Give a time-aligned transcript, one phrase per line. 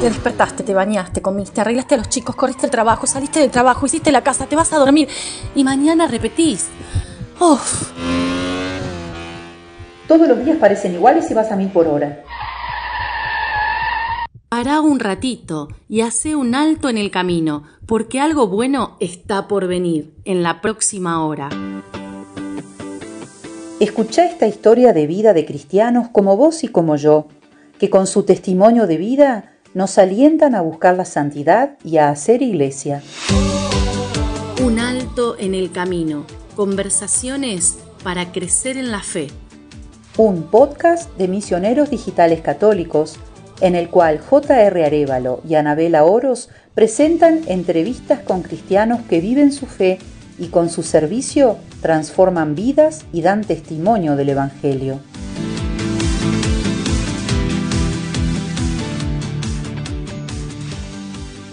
[0.00, 3.84] Te despertaste, te bañaste, comiste, arreglaste a los chicos, corriste el trabajo, saliste del trabajo,
[3.84, 5.08] hiciste la casa, te vas a dormir
[5.54, 6.68] y mañana repetís.
[7.38, 7.92] Uf.
[10.08, 12.24] Todos los días parecen iguales si vas a mil por hora.
[14.48, 19.66] Pará un ratito y hace un alto en el camino, porque algo bueno está por
[19.66, 21.50] venir en la próxima hora.
[23.80, 27.26] Escucha esta historia de vida de cristianos como vos y como yo,
[27.78, 32.42] que con su testimonio de vida nos alientan a buscar la santidad y a hacer
[32.42, 33.02] iglesia.
[34.64, 36.24] Un alto en el camino.
[36.56, 39.28] Conversaciones para crecer en la fe.
[40.16, 43.16] Un podcast de misioneros digitales católicos
[43.60, 44.84] en el cual J.R.
[44.84, 49.98] Arevalo y Anabela Oros presentan entrevistas con cristianos que viven su fe
[50.38, 55.00] y con su servicio transforman vidas y dan testimonio del Evangelio.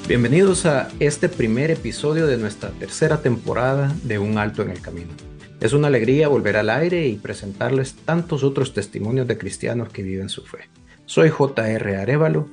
[0.07, 5.11] Bienvenidos a este primer episodio de nuestra tercera temporada de Un Alto en el Camino.
[5.59, 10.29] Es una alegría volver al aire y presentarles tantos otros testimonios de cristianos que viven
[10.29, 10.69] su fe.
[11.05, 12.47] Soy JR Arevalo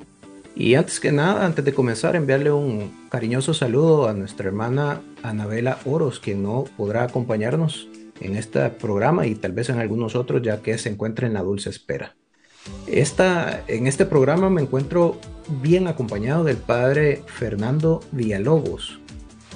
[0.57, 5.79] y antes que nada, antes de comenzar, enviarle un cariñoso saludo a nuestra hermana Anabela
[5.85, 7.87] Oros, que no podrá acompañarnos
[8.21, 11.43] en este programa y tal vez en algunos otros, ya que se encuentra en la
[11.43, 12.17] dulce espera.
[12.87, 15.19] Esta, en este programa me encuentro
[15.63, 19.01] bien acompañado del padre Fernando Villalobos.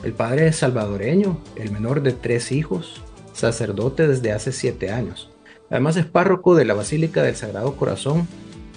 [0.04, 5.30] El padre es salvadoreño, el menor de tres hijos, sacerdote desde hace siete años.
[5.70, 8.26] Además es párroco de la Basílica del Sagrado Corazón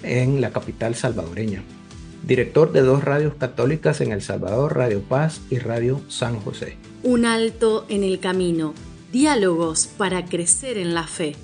[0.02, 1.62] en la capital salvadoreña.
[2.26, 6.76] Director de dos radios católicas en El Salvador, Radio Paz y Radio San José.
[7.02, 8.74] Un alto en el camino.
[9.10, 11.34] Diálogos para crecer en la fe.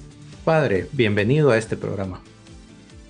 [0.45, 2.21] Padre, bienvenido a este programa.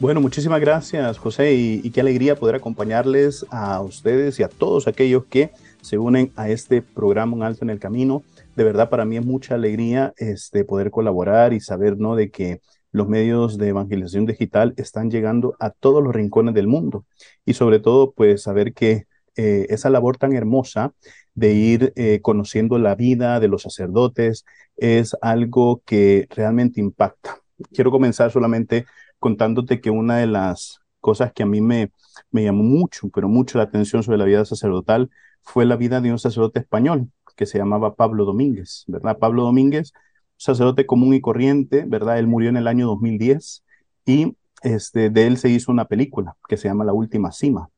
[0.00, 5.24] Bueno, muchísimas gracias, José, y, qué alegría poder acompañarles a ustedes y a todos aquellos
[5.24, 5.50] que
[5.82, 8.22] se unen a este programa Un Alto en el Camino.
[8.54, 12.14] De verdad, para mí es mucha alegría este, poder colaborar y saber ¿no?
[12.14, 12.60] de que
[12.92, 17.04] los medios de evangelización digital están llegando a todos los rincones del mundo
[17.44, 19.06] y sobre todo, pues saber que
[19.36, 20.92] eh, esa labor tan hermosa
[21.34, 24.44] de ir eh, conociendo la vida de los sacerdotes
[24.76, 27.38] es algo que realmente impacta.
[27.72, 28.86] Quiero comenzar solamente
[29.18, 31.92] contándote que una de las cosas que a mí me,
[32.30, 35.10] me llamó mucho, pero mucho la atención sobre la vida sacerdotal
[35.42, 39.18] fue la vida de un sacerdote español que se llamaba Pablo Domínguez, ¿verdad?
[39.18, 39.92] Pablo Domínguez,
[40.36, 42.18] sacerdote común y corriente, ¿verdad?
[42.18, 43.64] Él murió en el año 2010
[44.04, 47.70] y este, de él se hizo una película que se llama La Última Cima.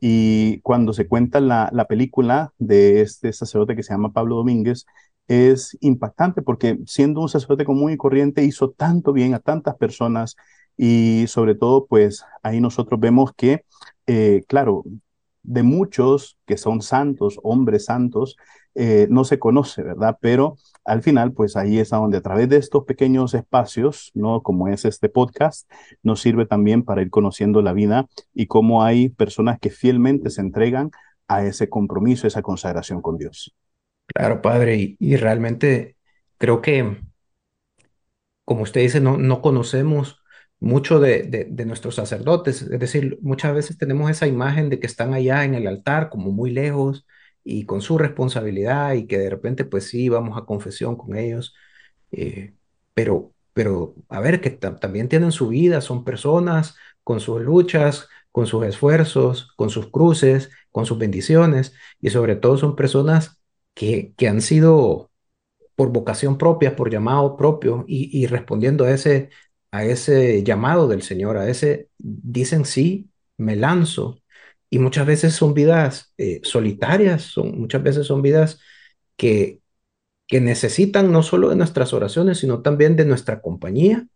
[0.00, 4.86] Y cuando se cuenta la, la película de este sacerdote que se llama Pablo Domínguez,
[5.26, 10.36] es impactante porque siendo un sacerdote común y corriente hizo tanto bien a tantas personas
[10.78, 13.64] y sobre todo, pues ahí nosotros vemos que,
[14.06, 14.84] eh, claro,
[15.42, 18.36] de muchos que son santos, hombres santos,
[18.76, 20.18] eh, no se conoce, ¿verdad?
[20.20, 24.40] Pero al final, pues ahí es donde a través de estos pequeños espacios, ¿no?
[24.42, 25.68] Como es este podcast,
[26.04, 30.42] nos sirve también para ir conociendo la vida y cómo hay personas que fielmente se
[30.42, 30.92] entregan
[31.26, 33.52] a ese compromiso, esa consagración con Dios.
[34.06, 35.96] Claro, padre, y, realmente
[36.38, 36.98] creo que,
[38.44, 40.22] como usted dice, no, no conocemos
[40.60, 42.62] mucho de, de, nuestros sacerdotes.
[42.62, 46.32] Es decir, muchas veces tenemos esa imagen de que están allá en el altar, como
[46.32, 47.06] muy lejos
[47.44, 51.54] y con su responsabilidad y que de repente, pues sí, vamos a confesión con ellos.
[52.12, 52.54] Eh,
[52.94, 58.46] pero, pero, a ver, que también tienen su vida, son personas con sus luchas, con
[58.46, 63.40] sus esfuerzos, con sus cruces, con sus bendiciones y sobre todo son personas
[63.74, 65.10] que, que han sido
[65.76, 69.30] por vocación propia, por llamado propio y, y respondiendo a ese
[69.70, 74.20] a ese llamado del Señor, a ese, dicen sí, me lanzo.
[74.70, 78.60] Y muchas veces son vidas eh, solitarias, son, muchas veces son vidas
[79.16, 79.60] que,
[80.26, 84.06] que necesitan no solo de nuestras oraciones, sino también de nuestra compañía,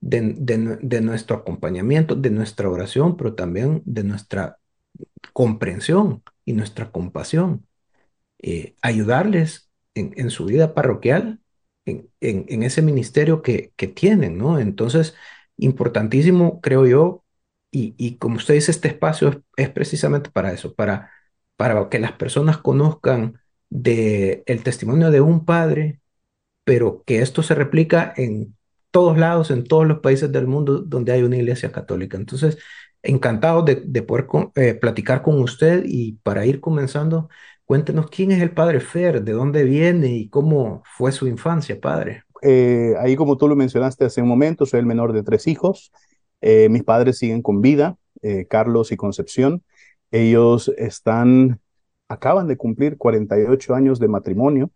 [0.00, 0.34] de,
[0.80, 4.58] de, nuestro acompañamiento, de nuestra oración, pero también de nuestra
[5.32, 7.66] comprensión y nuestra compasión.
[8.38, 11.40] Eh, ayudarles en, en, su vida parroquial
[11.86, 14.58] en, ese ministerio que, tienen, ¿no?
[14.58, 15.14] Entonces,
[15.56, 17.24] importantísimo, creo yo,
[17.70, 21.10] y, como usted dice, este espacio es, precisamente para eso, para,
[21.56, 26.00] para que las personas conozcan de el testimonio de un padre,
[26.64, 28.56] pero que esto se replica en
[28.90, 32.16] todos lados, en todos los países del mundo donde hay una iglesia católica.
[32.16, 32.58] Entonces,
[33.02, 34.26] encantado de, de poder
[34.56, 37.28] eh, platicar con usted y para ir comenzando,
[37.64, 42.24] Cuéntenos quién es el padre Fer, de dónde viene y cómo fue su infancia, padre.
[42.42, 45.92] Eh, ahí como tú lo mencionaste hace un momento, soy el menor de tres hijos.
[46.42, 49.62] Eh, mis padres siguen con vida, eh, Carlos y Concepción.
[50.10, 51.60] Ellos están,
[52.08, 54.70] acaban de cumplir 48 años de matrimonio.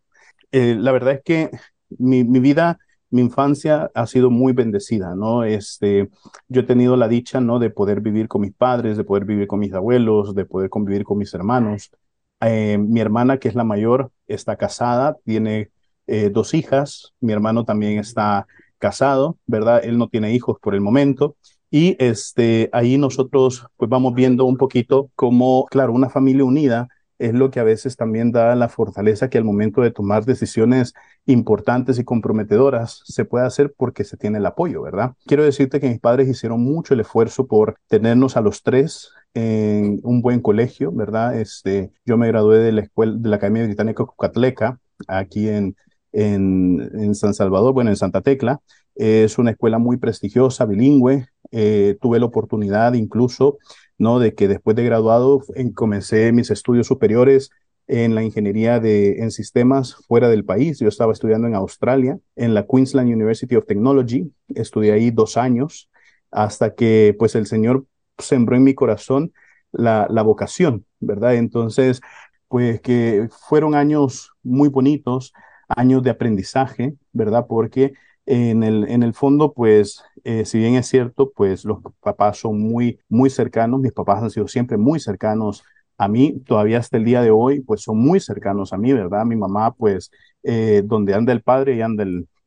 [0.50, 1.50] Eh, la verdad es que
[1.91, 2.79] mi, mi vida
[3.11, 5.44] mi infancia ha sido muy bendecida, ¿no?
[5.44, 6.11] Este,
[6.49, 7.58] yo he tenido la dicha, ¿no?
[7.58, 11.05] De poder vivir con mis padres, de poder vivir con mis abuelos, de poder convivir
[11.05, 11.91] con mis hermanos.
[12.40, 15.70] Eh, mi hermana, que es la mayor, está casada, tiene
[16.06, 17.14] eh, dos hijas.
[17.20, 18.46] Mi hermano también está
[18.79, 19.81] casado, ¿verdad?
[19.85, 21.37] Él no tiene hijos por el momento.
[21.70, 26.88] Y este, ahí nosotros pues vamos viendo un poquito cómo, claro, una familia unida
[27.19, 30.94] es lo que a veces también da la fortaleza que al momento de tomar decisiones
[31.26, 35.14] importantes y comprometedoras se puede hacer porque se tiene el apoyo, ¿verdad?
[35.26, 40.01] Quiero decirte que mis padres hicieron mucho el esfuerzo por tenernos a los tres en
[40.03, 41.39] un buen colegio, ¿verdad?
[41.39, 45.77] Este, yo me gradué de la escuela de la Academia Británica Cucatleca aquí en,
[46.13, 48.61] en, en San Salvador, bueno, en Santa Tecla.
[48.95, 51.27] Es una escuela muy prestigiosa, bilingüe.
[51.51, 53.59] Eh, tuve la oportunidad incluso
[53.99, 54.21] ¿no?
[54.21, 55.43] De que después de graduado
[55.75, 57.51] comencé mis estudios superiores
[57.89, 60.79] en la ingeniería de, en sistemas fuera del país.
[60.79, 64.31] Yo estaba estudiando en Australia, en la Queensland University of Technology.
[64.55, 65.91] Estudié ahí dos años
[66.31, 67.87] hasta que pues el Señor
[68.19, 69.32] sembró en mi corazón
[69.73, 71.35] la, la vocación, ¿verdad?
[71.37, 72.00] Entonces,
[72.49, 75.32] pues que fueron años muy bonitos,
[75.69, 77.47] años de aprendizaje, ¿verdad?
[77.49, 77.93] Porque
[78.26, 82.61] en el, en el fondo, pues, eh, si bien es cierto, pues los papás son
[82.61, 85.65] muy, muy cercanos, mis papás han sido siempre muy cercanos
[85.97, 89.25] a mí, todavía hasta el día de hoy, pues son muy cercanos a mí, ¿verdad?
[89.25, 90.11] Mi mamá, pues,
[90.43, 92.05] eh, donde anda el padre y anda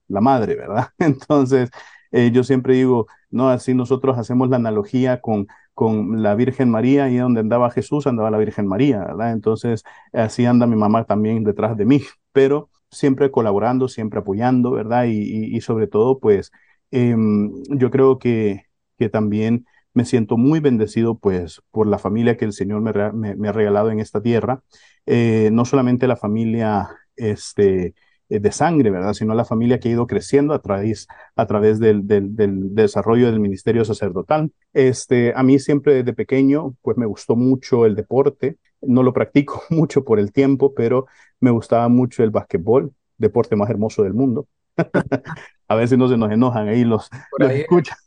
[0.08, 0.88] la madre, ¿verdad?
[1.00, 1.70] Entonces,
[2.12, 7.10] eh, yo siempre digo, no, así nosotros hacemos la analogía con, con la Virgen María
[7.10, 9.32] y donde andaba Jesús andaba la Virgen María, ¿verdad?
[9.32, 15.06] Entonces, así anda mi mamá también detrás de mí, pero siempre colaborando, siempre apoyando, ¿verdad?
[15.08, 16.52] Y, sobre todo, pues
[16.92, 18.66] em, yo creo que,
[18.98, 23.48] que también me siento muy bendecido, pues, por la familia que el Señor me, me,
[23.50, 24.62] ha regalado en esta tierra.
[25.06, 27.94] Eh, no solamente la familia, este,
[28.32, 29.12] eh, de sangre, ¿verdad?
[29.12, 31.06] Sino la familia que ha ido creciendo a través,
[31.36, 34.54] a través del, del, del, desarrollo del ministerio sacerdotal.
[34.72, 38.56] Este, a mí siempre desde pequeño, pues me gustó mucho el deporte.
[38.82, 41.08] No lo practico mucho por el tiempo, pero
[41.42, 44.48] me gustaba mucho el básquetbol, deporte más hermoso del mundo.
[45.68, 47.98] a ver si no se nos enojan ahí los, los escuchan.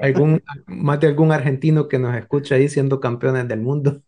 [0.00, 4.00] Algún, más de algún argentino que nos escucha ahí siendo campeones del mundo.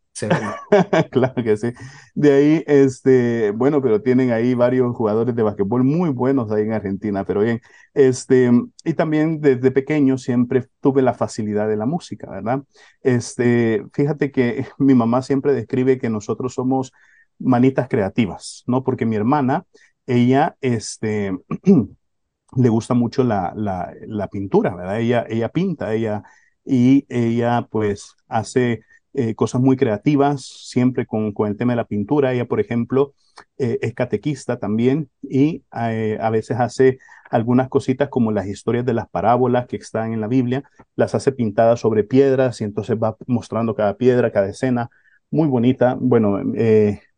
[1.11, 1.73] claro que sí.
[2.15, 6.73] De ahí, este, bueno, pero tienen ahí varios jugadores de basquetbol muy buenos ahí en
[6.73, 7.61] Argentina, pero bien,
[7.95, 8.51] este,
[8.85, 12.63] y también desde pequeño siempre tuve la facilidad de la música, ¿verdad?
[13.03, 16.93] Este, fíjate que mi mamá siempre describe que nosotros somos
[17.39, 18.83] manitas creativas, ¿no?
[18.85, 19.65] Porque mi hermana,
[20.07, 21.37] ella, este,
[22.57, 25.01] le gusta mucho la, la, la pintura, ¿verdad?
[25.01, 26.23] Ella, ella pinta, ella,
[26.65, 28.83] y ella pues hace
[29.19, 32.35] eh, cosas muy creativas, siempre con, con, el tema de la pintura.
[32.35, 33.15] Ella, por ejemplo,
[33.57, 36.99] eh, es catequista también y eh, a veces hace
[37.31, 40.65] algunas cositas como las historias de las parábolas que están en la Biblia,
[40.97, 44.91] las hace pintadas sobre piedras y entonces va mostrando cada piedra, cada escena.
[45.31, 45.97] Muy bonita.
[45.99, 46.39] Bueno,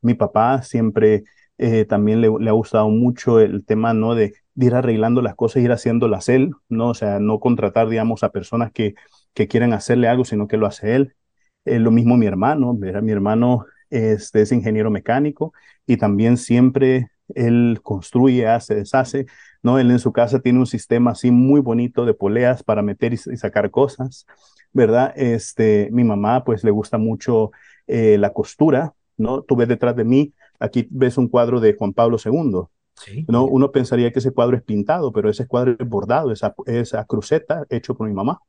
[0.00, 1.24] mi papá siempre
[1.88, 4.14] también le, ha gustado mucho el tema, ¿no?
[4.14, 6.90] De, de, ir arreglando las cosas, ir haciéndolas él, ¿no?
[6.90, 8.94] O sea, no contratar, digamos, a personas que,
[9.34, 11.14] que quieren hacerle algo, sino que lo hace él.
[11.68, 15.52] Eh, lo mismo mi hermano, mi hermano este, es ingeniero mecánico
[15.86, 19.26] y también siempre él construye, hace, deshace,
[19.62, 19.78] ¿no?
[19.78, 23.16] Él en su casa tiene un sistema así muy bonito de poleas para meter y,
[23.16, 24.26] sacar cosas,
[24.72, 25.12] ¿verdad?
[25.16, 27.50] Este, mi mamá pues le gusta mucho
[27.86, 29.42] eh, la costura, ¿no?
[29.42, 32.62] Tú ves detrás de mí, aquí ves un cuadro de Juan Pablo II,
[32.94, 33.24] Sí.
[33.28, 33.44] ¿no?
[33.44, 37.64] Uno pensaría que ese cuadro es pintado, pero ese cuadro es bordado, esa, esa cruceta
[37.70, 38.40] hecho por mi mamá,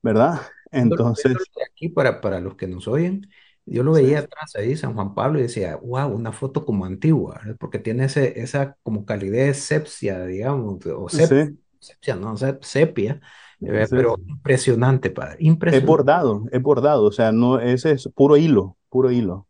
[0.00, 0.40] ¿verdad?
[0.72, 1.36] Entonces.
[1.70, 3.28] Aquí para, para los que nos oyen,
[3.64, 7.40] yo lo veía atrás ahí, San Juan Pablo, y decía, wow, una foto como antigua,
[7.60, 13.20] porque tiene ese, esa como calidez sepia, digamos, o sepia, no, sepia,
[13.60, 15.84] eh, pero impresionante, padre, impresionante.
[15.84, 19.46] Es bordado, es bordado, o sea, no, ese es puro hilo, puro hilo,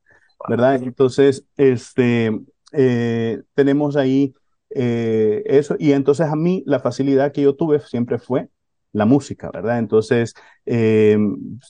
[0.47, 0.83] ¿verdad?
[0.83, 2.39] Entonces, este,
[2.73, 4.35] eh, tenemos ahí
[4.75, 8.51] eh, eso, y entonces a mí la facilidad que yo tuve siempre fue
[8.93, 9.79] la música, ¿verdad?
[9.79, 10.35] Entonces,
[10.67, 11.17] eh,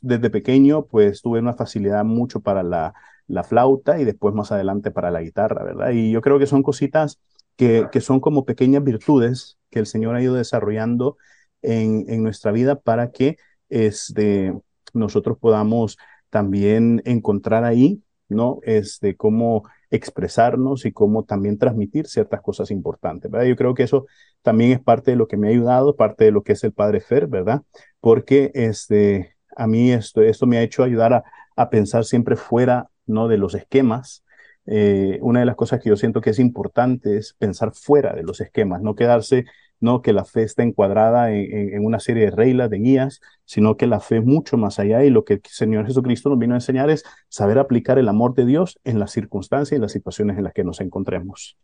[0.00, 2.94] desde pequeño, pues tuve una facilidad mucho para la,
[3.28, 5.90] la, flauta y después más adelante para la guitarra, ¿verdad?
[5.90, 7.20] Y yo creo que son cositas
[7.56, 11.16] que, que son como pequeñas virtudes que el Señor ha ido desarrollando
[11.62, 13.36] en, en nuestra vida para que
[13.68, 14.52] este,
[14.92, 15.96] nosotros podamos
[16.30, 18.60] también encontrar ahí, ¿no?
[18.62, 23.46] Este, cómo expresarnos y cómo también transmitir ciertas cosas importantes, ¿verdad?
[23.46, 24.06] Yo creo que eso
[24.40, 26.72] también es parte de lo que me ha ayudado, parte de lo que es el
[26.72, 27.62] Padre Fer, ¿verdad?
[28.00, 31.12] Porque este, a mí esto, esto me ha hecho ayudar
[31.56, 33.28] a, pensar siempre fuera, ¿no?
[33.28, 34.24] De los esquemas.
[34.64, 38.22] Eh, una de las cosas que yo siento que es importante es pensar fuera de
[38.22, 39.44] los esquemas, no quedarse,
[39.82, 43.76] no que la fe está encuadrada en, en, una serie de reglas, de guías, sino
[43.76, 46.54] que la fe es mucho más allá y lo que el Señor Jesucristo nos vino
[46.54, 50.38] a enseñar es saber aplicar el amor de Dios en las circunstancias y las situaciones
[50.38, 51.56] en las que nos encontremos.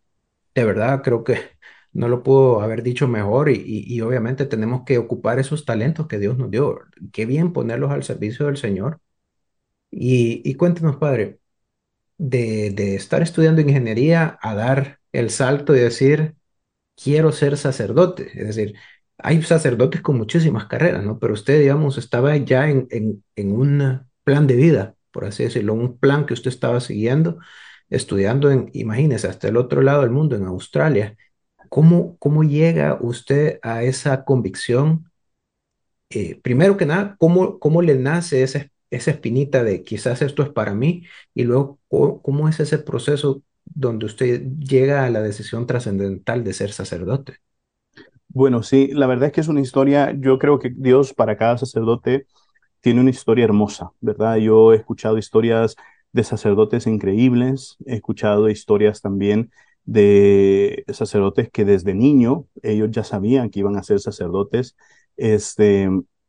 [0.55, 1.39] De verdad, creo que
[1.93, 6.19] no lo puedo haber dicho mejor y, y obviamente tenemos que ocupar esos talentos que
[6.19, 6.81] Dios nos dio.
[7.13, 9.01] Qué bien ponerlos al servicio del Señor
[9.91, 11.41] y, cuéntenos, padre,
[12.19, 16.37] de, de estar estudiando ingeniería a dar el salto y decir,
[17.03, 18.31] quiero ser sacerdote.
[18.35, 18.75] Es decir,
[19.19, 21.19] hay sacerdotes con muchísimas carreras, ¿no?
[21.19, 25.75] Pero usted, digamos, estaba ya en, en, en un plan de vida, por así decirlo,
[25.75, 27.39] un plan que usted estaba siguiendo,
[27.91, 31.17] estudiando en, imagínese, hasta el otro lado del mundo, en Australia.
[31.69, 35.11] ¿Cómo, cómo llega usted a esa convicción?
[36.11, 40.49] Eh, primero que nada, ¿cómo, cómo le nace esa esa espinita de quizás esto es
[40.49, 43.43] para mí y luego cómo, es ese proceso
[43.75, 47.39] donde usted llega a la decisión trascendental de ser sacerdote.
[48.29, 51.59] Bueno, sí, la verdad es que es una historia, yo creo que Dios para cada
[51.59, 52.27] sacerdote
[52.81, 54.37] tiene una historia hermosa, ¿verdad?
[54.37, 55.77] Yo he escuchado historias
[56.13, 59.51] de sacerdotes increíbles, he escuchado historias también
[59.85, 64.77] de sacerdotes que desde niño ellos ya sabían que iban a ser sacerdotes.
[65.17, 65.89] Este,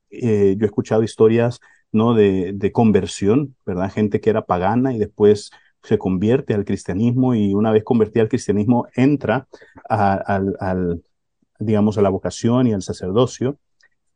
[0.09, 1.59] eh, yo he escuchado historias
[1.91, 2.13] ¿no?
[2.13, 3.91] De, de, conversión, ¿verdad?
[3.91, 5.51] Gente que era pagana y después
[5.83, 9.47] se convierte al cristianismo y una vez convertida al cristianismo entra
[9.89, 11.03] al, al,
[11.59, 13.57] digamos, a la vocación y al sacerdocio.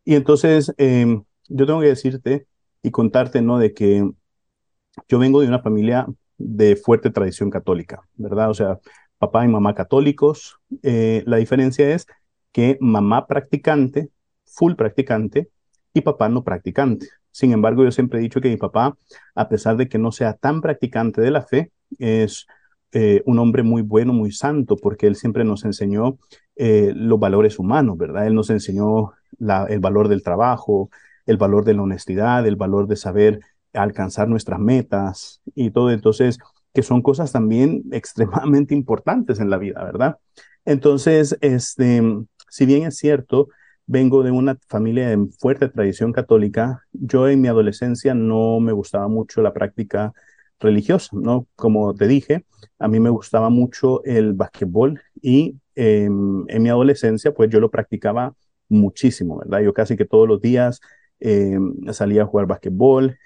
[0.05, 2.47] Y entonces em, yo tengo que decirte
[2.81, 3.57] y contarte, ¿no?
[3.57, 4.09] De que
[5.07, 8.49] yo vengo de una familia de fuerte tradición católica, ¿verdad?
[8.49, 8.79] O sea,
[9.17, 10.57] papá y mamá católicos.
[10.81, 12.07] Eh, la diferencia es
[12.51, 14.09] que mamá practicante,
[14.45, 15.49] full practicante,
[15.93, 17.07] y papá no practicante.
[17.33, 18.95] Sin embargo, yo siempre he dicho que mi papá,
[19.33, 22.45] a pesar de que no sea tan practicante de la fe, es
[22.91, 26.19] eh, un hombre muy bueno, muy santo, porque él siempre nos enseñó
[26.55, 28.27] eh, los valores humanos, ¿verdad?
[28.27, 30.91] Él nos enseñó el valor del trabajo,
[31.25, 33.39] el valor de la honestidad, el valor de saber
[33.73, 35.89] alcanzar nuestras metas y todo.
[35.89, 36.37] Entonces,
[36.71, 40.17] que son cosas también extremadamente importantes en la vida, ¿verdad?
[40.65, 42.03] Entonces, este,
[42.47, 43.49] si bien es cierto,
[43.85, 46.83] vengo de una familia de fuerte tradición católica.
[46.91, 50.13] Yo en mi adolescencia no me gustaba mucho la práctica
[50.59, 51.47] religiosa, ¿no?
[51.55, 52.45] Como te dije,
[52.79, 57.69] a mí me gustaba mucho el basquetbol y em, en mi adolescencia, pues yo lo
[57.69, 58.35] practicaba
[58.69, 59.61] muchísimo, ¿verdad?
[59.61, 60.79] Yo casi que todos los días
[61.19, 63.17] em, salía a jugar basquetbol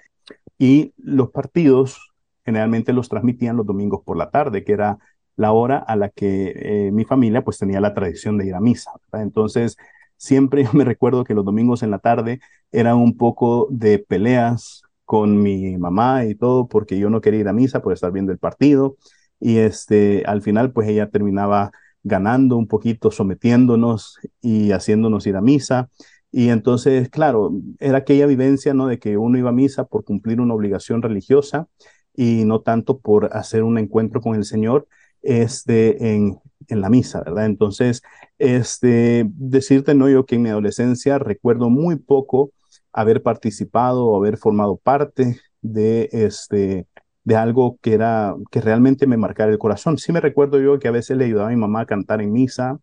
[0.58, 2.12] y los partidos
[2.44, 4.98] generalmente los transmitían los domingos por la tarde, que era
[5.36, 8.60] la hora a la que eh, mi familia pues tenía la tradición de ir a
[8.60, 8.90] misa.
[9.12, 9.26] ¿verdad?
[9.26, 9.76] Entonces,
[10.18, 12.40] siempre me recuerdo que los domingos en la tarde
[12.72, 17.48] eran un poco de peleas con mi mamá y todo, porque yo no quería ir
[17.48, 18.96] a misa por estar viendo el partido.
[19.40, 21.70] Y este, al final, pues ella terminaba
[22.02, 25.88] ganando un poquito, sometiéndonos y haciéndonos ir a misa.
[26.30, 28.86] Y entonces, claro, era aquella vivencia, ¿no?
[28.86, 31.68] De que uno iba a misa por cumplir una obligación religiosa
[32.14, 34.88] y no tanto por hacer un encuentro con el Señor
[35.22, 37.46] este, en, en la misa, ¿verdad?
[37.46, 38.02] Entonces,
[38.38, 42.52] este, decirte, no, yo que en mi adolescencia recuerdo muy poco
[42.92, 46.86] haber participado o haber formado parte de este,
[47.24, 49.98] de algo que era, que realmente me marcara el corazón.
[49.98, 52.32] Sí me recuerdo yo que a veces le ayudaba a mi mamá a cantar en
[52.32, 52.78] misa,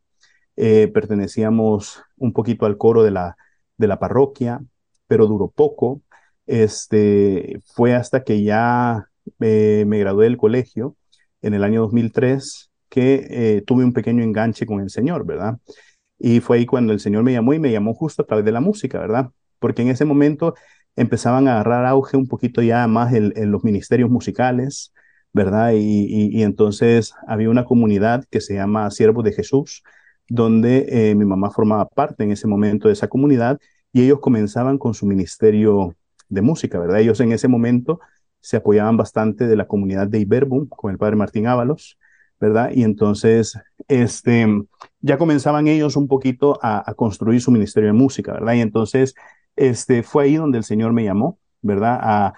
[0.55, 3.35] eh, pertenecíamos un poquito al coro de la,
[3.77, 4.61] de la parroquia,
[5.07, 6.01] pero duró poco.
[6.47, 10.95] Este, fue hasta que ya eh, me gradué del colegio
[11.45, 15.57] en el año 2003 que eh, tuve un pequeño enganche con el Señor, ¿verdad?
[16.17, 18.51] Y fue ahí cuando el Señor me llamó y me llamó justo a través de
[18.51, 19.29] la música, ¿verdad?
[19.59, 20.55] Porque en ese momento
[20.95, 24.93] empezaban a agarrar auge un poquito ya más en, los ministerios musicales,
[25.33, 25.73] ¿verdad?
[25.75, 29.83] Y, entonces había una comunidad que se llama Siervos de Jesús,
[30.29, 33.59] donde eh, mi mamá formaba parte en ese momento de esa comunidad
[33.91, 35.95] y ellos comenzaban con su ministerio
[36.29, 37.01] de música, ¿verdad?
[37.01, 37.99] Ellos en ese momento
[38.45, 41.97] se apoyaban bastante de la comunidad de Iberbum con el padre Martín Ábalos
[42.39, 42.71] ¿verdad?
[42.73, 44.47] Y entonces, este,
[45.01, 48.53] ya comenzaban ellos un poquito a, construir su ministerio de música, ¿verdad?
[48.53, 49.15] Y entonces,
[49.55, 51.99] este, fue ahí donde el Señor me llamó, ¿verdad?
[52.01, 52.33] A,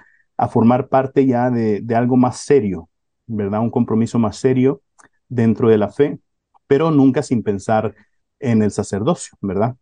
[0.49, 2.89] formar parte ya de, de, algo más serio,
[3.25, 3.59] ¿verdad?
[3.61, 4.81] Un compromiso más serio
[5.27, 6.19] dentro de la fe,
[6.67, 7.95] pero nunca sin pensar
[8.39, 9.75] en el sacerdocio, ¿verdad?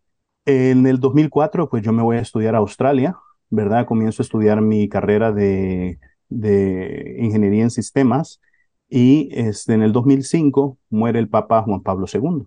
[0.46, 3.16] En el 2004, pues yo me voy a estudiar a Australia,
[3.50, 3.86] ¿verdad?
[3.86, 8.40] Comienzo a estudiar mi carrera de, de ingeniería en sistemas
[8.88, 12.46] y este, en el 2005 muere el Papa Juan Pablo II.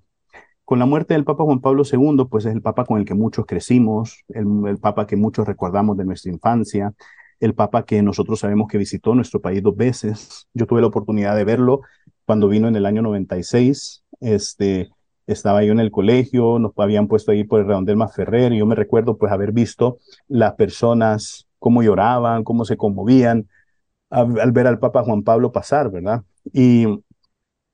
[0.66, 3.16] Con la muerte del Papa Juan Pablo II, pues es el Papa con el que
[3.16, 6.94] muchos crecimos, el, Papa que muchos recordamos de nuestra infancia.
[7.40, 10.48] el Papa que nosotros sabemos que visitó nuestro país dos veces.
[10.54, 11.82] Yo tuve la oportunidad de verlo
[12.26, 14.04] cuando vino en el año 96.
[14.20, 14.90] Este,
[15.26, 18.60] estaba yo en el colegio, nos habían puesto ahí por el redondel más Ferrer, y
[18.60, 23.48] yo me recuerdo pues haber visto las personas cómo lloraban, cómo se conmovían
[24.10, 26.24] al, ver al Papa Juan Pablo pasar, ¿verdad?
[26.54, 26.86] Y,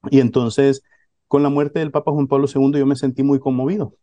[0.10, 0.84] y entonces,
[1.27, 3.96] con la muerte del Papa Juan Pablo II, yo me sentí muy conmovido.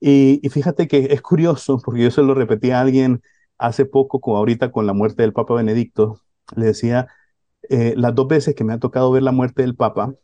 [0.00, 3.22] Y, y, fíjate que es curioso, porque yo se lo repetí a alguien
[3.58, 6.20] hace poco, como ahorita con la muerte del Papa Benedicto,
[6.56, 7.08] le decía,
[7.70, 10.14] eh, las dos veces que me ha tocado ver la muerte del Papa,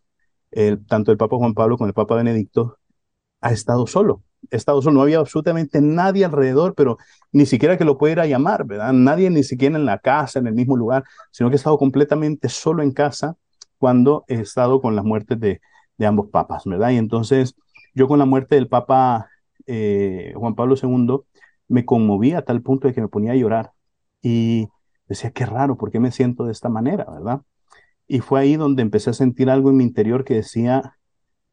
[0.89, 2.79] tanto el Papa Juan Pablo como el Papa Benedicto,
[3.41, 4.25] ha estado solo.
[4.51, 6.99] Ha estado solo, no había absolutamente nadie alrededor, pero
[7.33, 8.93] ni siquiera que lo pudiera llamar, ¿verdad?
[8.93, 12.49] Nadie ni siquiera en la casa, en el mismo lugar, sino que he estado completamente
[12.49, 13.37] solo en casa
[13.79, 15.61] cuando he estado con las muertes de,
[16.07, 16.91] ambos papas, ¿verdad?
[16.91, 17.57] Y entonces
[17.95, 19.29] yo con la muerte del Papa
[19.67, 21.21] eh, Juan Pablo II
[21.69, 23.73] me conmoví a tal punto de que me ponía a llorar
[24.23, 24.69] y
[25.09, 27.43] decía, qué raro, ¿por qué me siento de esta manera, verdad?
[28.07, 30.97] Y fue ahí donde empecé a sentir algo en mi interior que decía,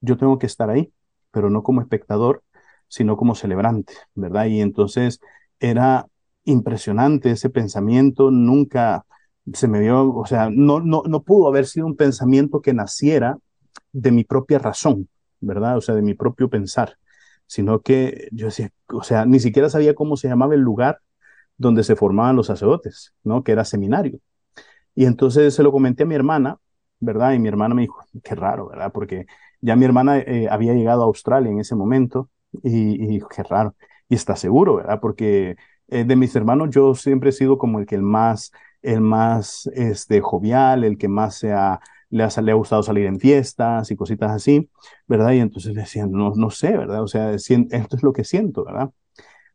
[0.02, 0.94] yo tengo que estar ahí,
[1.32, 2.44] pero no como espectador,
[2.88, 4.46] sino como celebrante, ¿verdad?
[4.46, 5.20] Y entonces
[5.60, 6.08] era
[6.44, 9.06] impresionante ese pensamiento, nunca
[9.54, 13.38] se me vio, o sea, no, no, no pudo haber sido un pensamiento que naciera
[13.92, 15.78] de mi propia razón, ¿verdad?
[15.78, 16.98] O sea, de mi propio pensar,
[17.48, 21.00] sino que yo decía, o sea, ni siquiera sabía cómo se llamaba el lugar
[21.58, 23.44] donde se formaban los sacerdotes, ¿no?
[23.44, 24.20] Que era seminario.
[24.96, 26.58] Y entonces se lo comenté a mi hermana,
[27.00, 27.34] ¿verdad?
[27.34, 28.92] Y mi hermana me dijo, qué raro, ¿verdad?
[28.94, 29.26] Porque
[29.62, 32.30] ya mi hermana eh, había llegado a Australia en ese momento
[32.64, 33.76] y, y, qué raro.
[34.10, 35.00] Y está seguro, ¿verdad?
[35.02, 35.56] Porque
[35.88, 39.70] eh, de mis hermanos yo siempre he sido como el que el más, el más
[39.74, 43.92] este, jovial, el que más se ha, le, ha, le ha gustado salir en fiestas
[43.92, 44.70] y cositas así,
[45.08, 45.32] ¿verdad?
[45.34, 47.04] Y entonces le decían, no, no sé, ¿verdad?
[47.04, 48.92] O sea, esto es lo que siento, ¿verdad?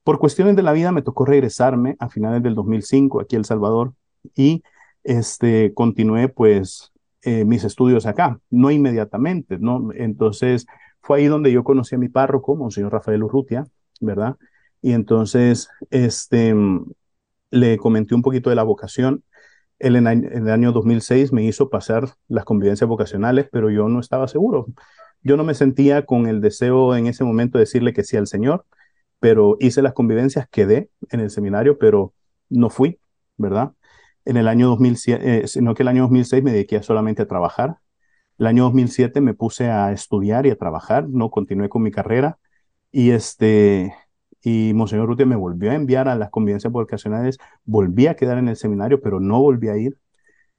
[0.04, 3.44] Por cuestiones de la vida me tocó regresarme a finales del 2005 aquí a El
[3.44, 3.94] Salvador
[4.34, 4.62] y
[5.04, 9.90] este, continué pues eh, mis estudios acá, no inmediatamente, ¿no?
[9.94, 10.66] Entonces
[11.02, 13.66] fue ahí donde yo conocí a mi párroco, Monseñor Rafael Urrutia,
[14.00, 14.36] ¿verdad?
[14.82, 16.54] Y entonces, este,
[17.50, 19.24] le comenté un poquito de la vocación.
[19.78, 24.28] Él en, el año 2006 me hizo pasar las convivencias vocacionales, pero yo no estaba
[24.28, 24.66] seguro.
[25.22, 28.26] Yo no me sentía con el deseo en ese momento de decirle que sí al
[28.26, 28.66] Señor,
[29.20, 32.14] pero hice las convivencias, quedé en el seminario, pero
[32.48, 32.98] no fui,
[33.36, 33.72] ¿verdad?
[34.24, 37.78] en el año 2007, eh, sino que el año 2006 me dediqué solamente a trabajar.
[38.40, 42.38] El año 2007 me puse a estudiar y a trabajar, no continué con mi carrera
[42.92, 43.94] y este
[44.42, 48.48] y Monseñor Rutia me volvió a enviar a las convivencias vocacionales, volví a quedar en
[48.48, 49.98] el seminario, pero no volví a ir,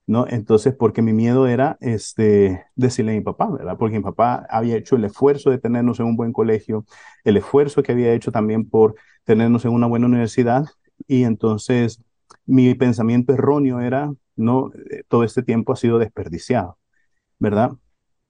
[0.07, 0.27] ¿no?
[0.29, 3.77] Entonces, porque mi miedo era este, decirle a mi papá, ¿verdad?
[3.79, 6.85] Porque mi papá había hecho el esfuerzo de tenernos en un buen colegio,
[7.23, 10.65] el esfuerzo que había hecho también por tenernos en una buena universidad,
[11.07, 12.01] y entonces
[12.45, 16.77] mi pensamiento erróneo era, no, eh, todo este tiempo ha sido desperdiciado,
[17.41, 17.71] ¿verdad?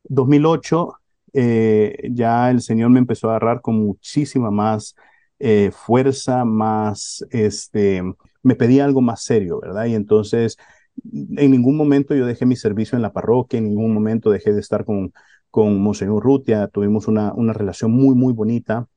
[0.06, 0.94] 2008,
[1.34, 4.96] eh, ya el Señor me empezó a agarrar con muchísima más
[5.40, 8.04] eh, fuerza, más, este,
[8.44, 9.86] me pedía algo más serio, ¿verdad?
[9.86, 10.58] Y entonces,
[11.04, 14.62] en ningún momento yo dejé mi servicio en la parroquia, en ningún momento dejé de
[14.62, 15.14] estar con,
[15.52, 18.88] con Monseñor Rutia, tuvimos una, una relación muy, muy bonita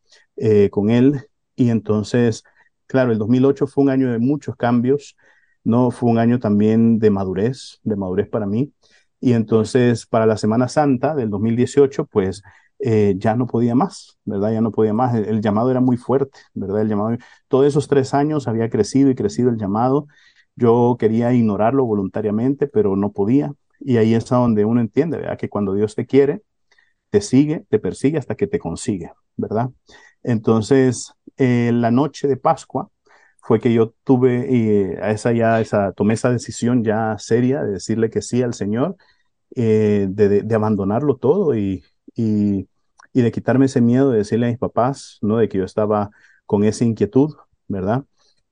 [0.71, 1.21] con él,
[1.57, 2.45] y entonces
[2.87, 5.17] claro, el 2008 fue un año de muchos cambios,
[5.65, 5.91] ¿no?
[5.91, 8.73] Fue un año también de madurez, de madurez para mí.
[9.25, 12.43] Y entonces, para la Semana Santa del 2018, pues
[12.79, 14.53] eh, ya no podía más, ¿verdad?
[14.53, 15.15] Ya no podía más.
[15.15, 16.83] El, llamado era muy fuerte, ¿verdad?
[16.83, 17.17] El llamado,
[17.49, 20.09] todos esos tres años había crecido y crecido el llamado.
[20.57, 23.55] Yo quería ignorarlo voluntariamente, pero no podía.
[23.81, 25.39] Y ahí es donde uno entiende, ¿verdad?
[25.39, 26.43] Que cuando Dios te quiere,
[27.09, 29.71] te sigue, te persigue hasta que te consigue, ¿verdad?
[30.23, 32.91] Entonces, eh, la noche de Pascua
[33.41, 38.11] fue que yo tuve eh, esa ya, esa, tomé esa decisión ya seria de decirle
[38.11, 38.97] que sí al Señor,
[39.55, 42.69] eh, de, de, abandonarlo todo y, y,
[43.13, 45.39] y, de quitarme ese miedo de decirle a mis papás, ¿no?
[45.39, 46.11] De que yo estaba
[46.47, 47.35] con esa inquietud,
[47.69, 48.05] ¿verdad?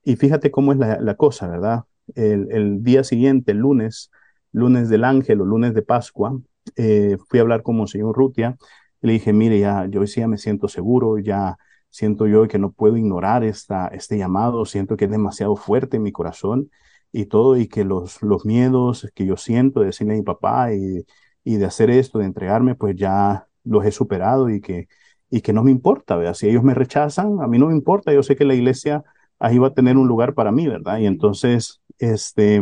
[0.03, 1.83] Y fíjate cómo es la, cosa, ¿verdad?
[2.15, 4.11] El, el, día siguiente, lunes,
[4.51, 6.39] lunes del ángel o lunes de Pascua,
[6.75, 8.57] fui a hablar con Monseñor Rutia
[9.01, 11.57] y le dije, mire, ya, yo sí ya me siento seguro, ya
[11.89, 16.03] siento yo que no puedo ignorar esta, este llamado, siento que es demasiado fuerte en
[16.03, 16.71] mi corazón
[17.13, 20.73] y todo, y que los, los miedos que yo siento de decirle a mi papá
[20.73, 21.05] y,
[21.45, 24.87] y de hacer esto, de entregarme, pues ya los he superado y que,
[25.29, 26.33] y que no me importa, ¿verdad?
[26.33, 29.03] Si ellos me rechazan, a mí no me importa, yo sé que la iglesia
[29.39, 30.97] ahí va a tener un lugar para mí, ¿verdad?
[30.97, 32.61] Y entonces, este,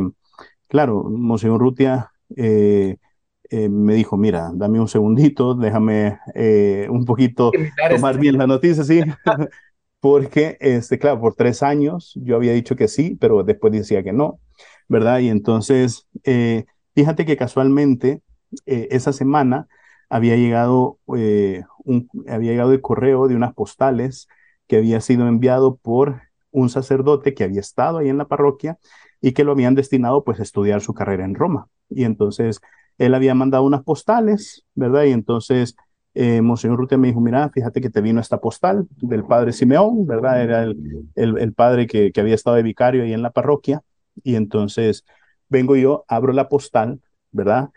[0.68, 2.98] claro, Monseñor Rutia, eh,
[3.50, 7.52] eh, me dijo, mira, dame un segundito, déjame eh, un poquito
[7.90, 9.02] tomar bien la noticia, sí.
[10.02, 14.14] porque, este, claro, por tres años yo había dicho que sí, pero después decía que
[14.14, 14.42] no,
[14.90, 15.20] ¿verdad?
[15.20, 18.22] Y entonces, eh, fíjate que casualmente
[18.66, 19.68] eh, esa semana
[20.10, 24.28] había llegado, eh, un, había llegado el correo de unas postales
[24.68, 28.80] que había sido enviado por un sacerdote que había estado ahí en la parroquia
[29.22, 31.68] y que lo habían destinado pues a estudiar su carrera en Roma.
[31.90, 32.60] Y entonces
[32.98, 35.04] él había mandado unas postales, ¿verdad?
[35.04, 35.76] Y entonces
[36.14, 40.06] eh, Monseñor Rute me dijo, mira, fíjate que te vino esta postal del padre Simeón,
[40.06, 40.44] ¿verdad?
[40.44, 43.82] Era el, el, padre que, que, había estado de vicario ahí en la parroquia.
[44.24, 45.06] Y entonces
[45.48, 47.70] vengo yo, abro la postal, ¿verdad?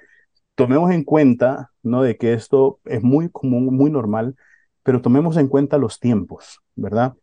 [0.56, 2.02] Tomemos en cuenta, ¿no?
[2.02, 4.36] De que esto es muy común, muy normal,
[4.82, 7.14] pero tomemos en cuenta los tiempos, ¿verdad?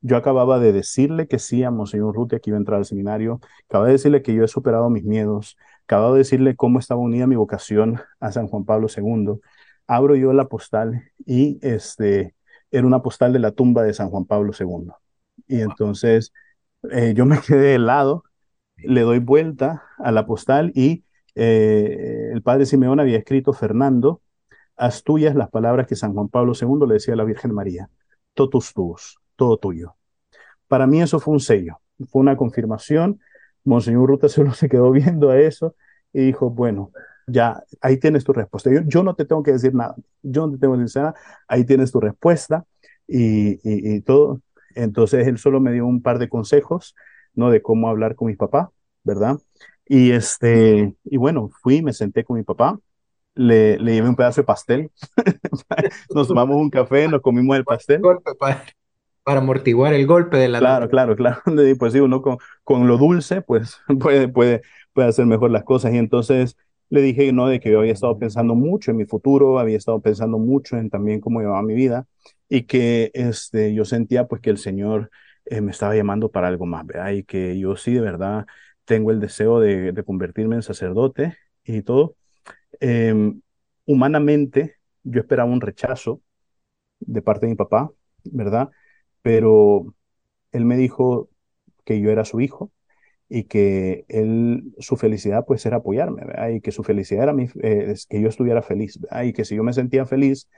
[0.00, 3.40] Yo acababa de decirle que sí a Monseñor Rute que iba a entrar al seminario,
[3.68, 7.26] acababa de decirle que yo he superado mis miedos, acababa de decirle cómo estaba unida
[7.26, 9.40] mi vocación a San Juan Pablo II
[9.86, 12.34] abro yo la postal y este,
[12.70, 14.92] era una postal de la tumba de San Juan Pablo II.
[15.46, 16.32] Y entonces
[16.90, 18.24] eh, yo me quedé helado,
[18.76, 24.20] le doy vuelta a la postal y eh, el padre Simeón había escrito, Fernando,
[24.76, 27.90] haz tuyas las palabras que San Juan Pablo II le decía a la Virgen María,
[28.34, 29.96] totus tuos, todo tuyo.
[30.68, 33.20] Para mí eso fue un sello, fue una confirmación.
[33.64, 35.74] Monseñor Ruta solo se quedó viendo a eso
[36.12, 36.90] y dijo, bueno,
[37.26, 38.70] ya, ahí tienes tu respuesta.
[38.72, 41.14] Yo, yo, no te tengo que decir nada, yo no te tengo que decir nada,
[41.48, 42.64] ahí tienes tu respuesta
[43.06, 44.40] y, y, todo.
[44.74, 46.94] Entonces él solo me dio un par de consejos,
[47.34, 47.50] ¿no?
[47.50, 48.70] De cómo hablar con mi papá,
[49.02, 49.38] ¿verdad?
[49.86, 52.78] Y este, y bueno, fui, me senté con mi papá,
[53.34, 54.90] le, le llevé un pedazo de pastel,
[56.14, 58.00] nos tomamos un café, nos comimos el pastel.
[58.38, 58.64] Para,
[59.24, 60.58] para amortiguar el golpe de la...
[60.58, 61.42] Claro, claro, claro.
[61.78, 65.92] Pues sí, uno con, con lo dulce, pues puede, puede, puede hacer mejor las cosas.
[65.94, 66.56] Y entonces
[66.90, 67.48] le dije, ¿no?
[67.48, 70.90] De que yo había estado pensando mucho en mi futuro, había estado pensando mucho en
[70.90, 72.06] también cómo llevaba mi vida
[72.48, 75.10] y que este, yo sentía pues que el Señor
[75.46, 77.10] eh, me estaba llamando para algo más, ¿verdad?
[77.12, 78.46] Y que yo sí de verdad
[78.84, 82.16] tengo el deseo de, convertirme en sacerdote y todo.
[82.80, 83.40] Em,
[83.86, 86.22] humanamente, yo esperaba un rechazo
[87.00, 87.90] de parte de mi papá,
[88.24, 88.70] ¿verdad?
[89.22, 89.94] Pero
[90.52, 91.30] él me dijo
[91.84, 92.72] que yo era su hijo,
[93.28, 96.22] y que él, su felicidad pues era apoyarme,
[96.54, 99.62] y que su felicidad era mi, eh, que yo estuviera feliz, y que si yo
[99.64, 100.48] me sentía feliz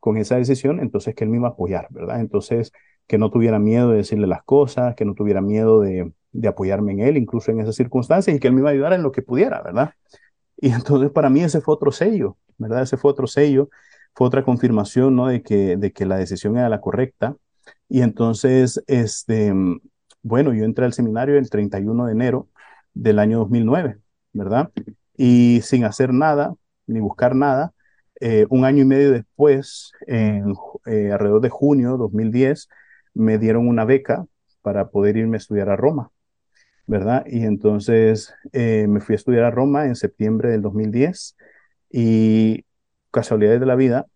[0.00, 2.20] con esa decisión, entonces que él me iba a apoyar, ¿verdad?
[2.20, 2.72] Entonces
[3.06, 6.92] que no tuviera miedo de decirle las cosas, que no tuviera miedo de, de apoyarme
[6.92, 9.12] en él, incluso en esas circunstancias, y que él me iba a ayudar en lo
[9.12, 9.92] que pudiera, ¿verdad?
[10.58, 12.82] Y entonces para mí ese fue otro sello, ¿verdad?
[12.82, 13.68] Ese fue otro sello,
[14.14, 15.26] fue otra confirmación, ¿no?
[15.28, 17.36] De que, de que la decisión era la correcta.
[17.90, 19.52] Y entonces, este,
[20.26, 22.48] bueno, yo entré al seminario el 31 de enero
[22.94, 23.98] del año 2009,
[24.32, 24.72] ¿verdad?
[25.16, 26.52] Y sin hacer nada,
[26.88, 27.72] ni buscar nada,
[28.20, 30.52] eh, un año y medio después, en,
[30.86, 32.68] eh, alrededor de junio 2010,
[33.14, 34.26] me dieron una beca
[34.62, 36.10] para poder irme a estudiar a Roma,
[36.86, 37.24] ¿verdad?
[37.26, 41.36] Y entonces eh, me fui a estudiar a Roma en septiembre del 2010
[41.90, 42.64] y
[43.12, 44.06] casualidades de la vida,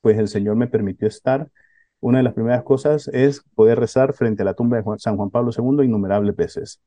[0.00, 1.50] pues el Señor me permitió estar
[2.00, 5.30] una de las primeras cosas es poder rezar frente a la tumba de San Juan
[5.30, 6.80] Pablo II innumerables veces.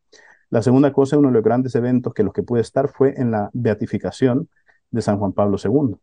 [0.49, 3.31] La segunda cosa, uno de los grandes eventos que los que pude estar fue en
[3.31, 4.49] la beatificación
[4.89, 5.95] de San Juan Pablo II.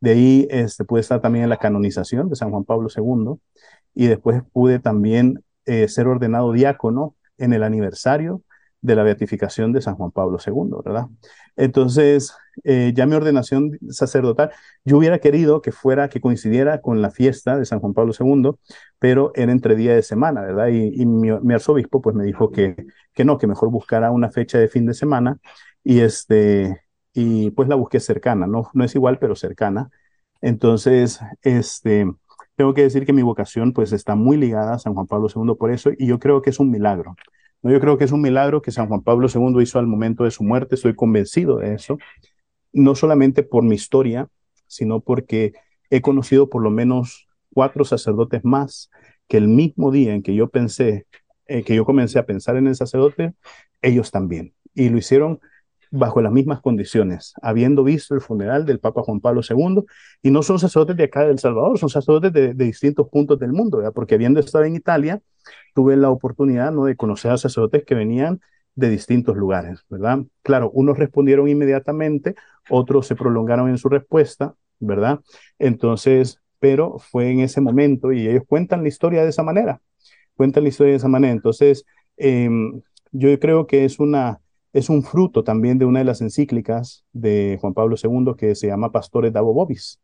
[0.00, 3.38] De ahí este, pude estar también en la canonización de San Juan Pablo II
[3.94, 8.42] y después pude también eh, ser ordenado diácono en el aniversario
[8.82, 11.06] de la beatificación de San Juan Pablo II, ¿verdad?
[11.56, 14.50] Entonces, eh, ya mi ordenación sacerdotal,
[14.84, 18.52] yo hubiera querido que fuera, que coincidiera con la fiesta de San Juan Pablo II,
[18.98, 20.68] pero era entre día de semana, ¿verdad?
[20.68, 22.76] Y, mi, arzobispo pues me dijo que,
[23.12, 25.38] que no, que mejor buscara una fecha de fin de semana
[25.84, 29.90] y este, y pues la busqué cercana, no, no es igual, pero cercana.
[30.40, 32.06] Entonces, este,
[32.56, 35.54] tengo que decir que mi vocación pues está muy ligada a San Juan Pablo II
[35.58, 37.16] por eso y yo creo que es un milagro.
[37.62, 40.24] No, yo creo que es un milagro que San Juan Pablo II hizo al momento
[40.24, 41.98] de su muerte, estoy convencido de eso,
[42.72, 44.28] no solamente por mi historia,
[44.66, 45.52] sino porque
[45.90, 48.90] he conocido por lo menos cuatro sacerdotes más
[49.28, 51.06] que el mismo día en que yo pensé,
[51.46, 53.34] eh, que yo comencé a pensar en el sacerdote,
[53.82, 54.54] ellos también.
[54.74, 55.40] Y lo hicieron
[55.90, 59.84] bajo las mismas condiciones, habiendo visto el funeral del Papa Juan Pablo II,
[60.22, 63.52] y no son sacerdotes de acá de El Salvador, son sacerdotes de, distintos puntos del
[63.52, 65.20] mundo, porque habiendo estado en Italia,
[65.74, 66.84] tuve la oportunidad ¿no?
[66.84, 68.40] de conocer a sacerdotes que venían
[68.76, 70.20] de distintos lugares, ¿verdad?
[70.42, 72.36] Claro, unos respondieron inmediatamente,
[72.68, 75.20] otros se prolongaron en su respuesta, ¿verdad?
[75.58, 79.80] Entonces, pero fue en ese momento y ellos cuentan la historia de esa manera,
[80.36, 81.32] cuentan la historia de esa manera.
[81.32, 81.84] Entonces,
[82.16, 82.80] em,
[83.12, 84.40] yo creo que es una
[84.72, 88.68] es un fruto también de una de las encíclicas de Juan Pablo II que se
[88.68, 90.00] llama Pastores Davo Bobis.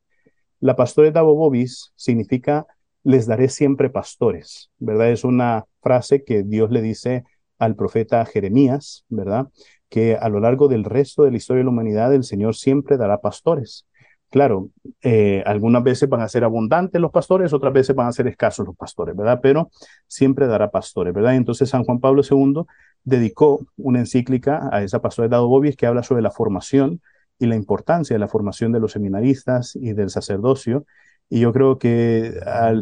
[0.61, 2.67] La Pastores Davo Bobis significa
[3.05, 5.13] les daré siempre pastores, ¿verdad?
[5.13, 7.25] Es una frase que Dios le dice
[7.59, 9.47] al profeta Jeremías, ¿verdad?
[9.89, 12.97] Que a lo largo del resto de la historia de la humanidad el Señor siempre
[12.97, 13.87] dará pastores.
[14.31, 14.71] Claro,
[15.03, 18.67] eh, algunas veces van a ser abundantes los pastores, otras veces van a ser escasos
[18.67, 19.41] los pastores, ¿verdad?
[19.43, 19.71] Pero
[20.09, 21.37] siempre dará pastores, ¿verdad?
[21.37, 22.65] Entonces San Juan Pablo II
[23.05, 27.01] dedicó una encíclica a esa pastora Dado Bobis que habla sobre la formación
[27.39, 30.85] y la importancia de la formación de los seminaristas y del sacerdocio
[31.29, 32.35] y yo creo que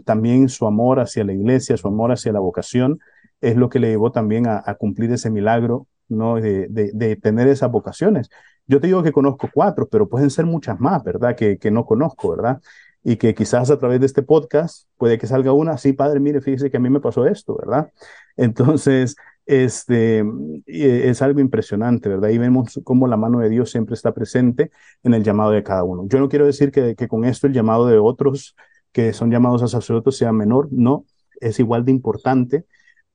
[0.04, 3.00] también su amor hacia la iglesia, su amor hacia la vocación,
[3.40, 6.36] es lo que le llevó también a, cumplir ese milagro, ¿no?
[6.36, 8.28] De, de, tener esas vocaciones.
[8.66, 11.36] Yo te digo que conozco cuatro, pero pueden ser muchas más, ¿verdad?
[11.36, 12.60] Que, que no conozco, ¿verdad?
[13.02, 16.40] Y que quizás a través de este podcast puede que salga una, sí, padre, mire,
[16.40, 17.92] fíjese que a mí me pasó esto, ¿verdad?
[18.36, 20.20] Entonces, este,
[20.66, 22.30] e, es algo impresionante, ¿verdad?
[22.30, 24.70] Y vemos cómo la mano de Dios siempre está presente
[25.02, 26.04] en el llamado de cada uno.
[26.08, 28.56] Yo no quiero decir que, que con esto el llamado de otros
[28.92, 31.04] que son llamados a sacerdotes sea menor, no,
[31.40, 32.64] es igual de importante,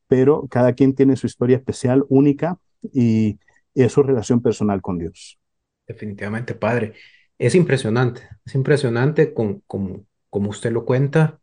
[0.07, 3.39] pero cada quien tiene su historia especial, única, y,
[3.75, 5.39] es su relación personal con Dios.
[5.87, 6.95] Definitivamente, Padre.
[7.37, 11.39] Es impresionante, es impresionante con, como usted lo cuenta,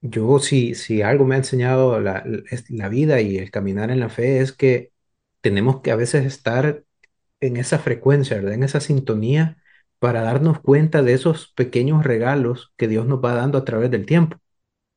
[0.00, 2.24] yo, si, si algo me ha enseñado la,
[2.68, 4.92] la vida y el caminar en la fe es que
[5.40, 6.84] tenemos que a veces estar
[7.40, 8.38] en esa frecuencia.
[8.38, 9.58] En esa sintonía
[10.00, 14.06] para darnos cuenta de esos pequeños regalos que Dios nos va dando a través del
[14.06, 14.38] tiempo.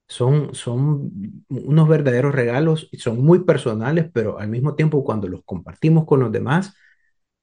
[0.07, 5.43] Son, son unos verdaderos regalos y son muy personales, pero al mismo tiempo cuando los
[5.45, 6.75] compartimos con los demás,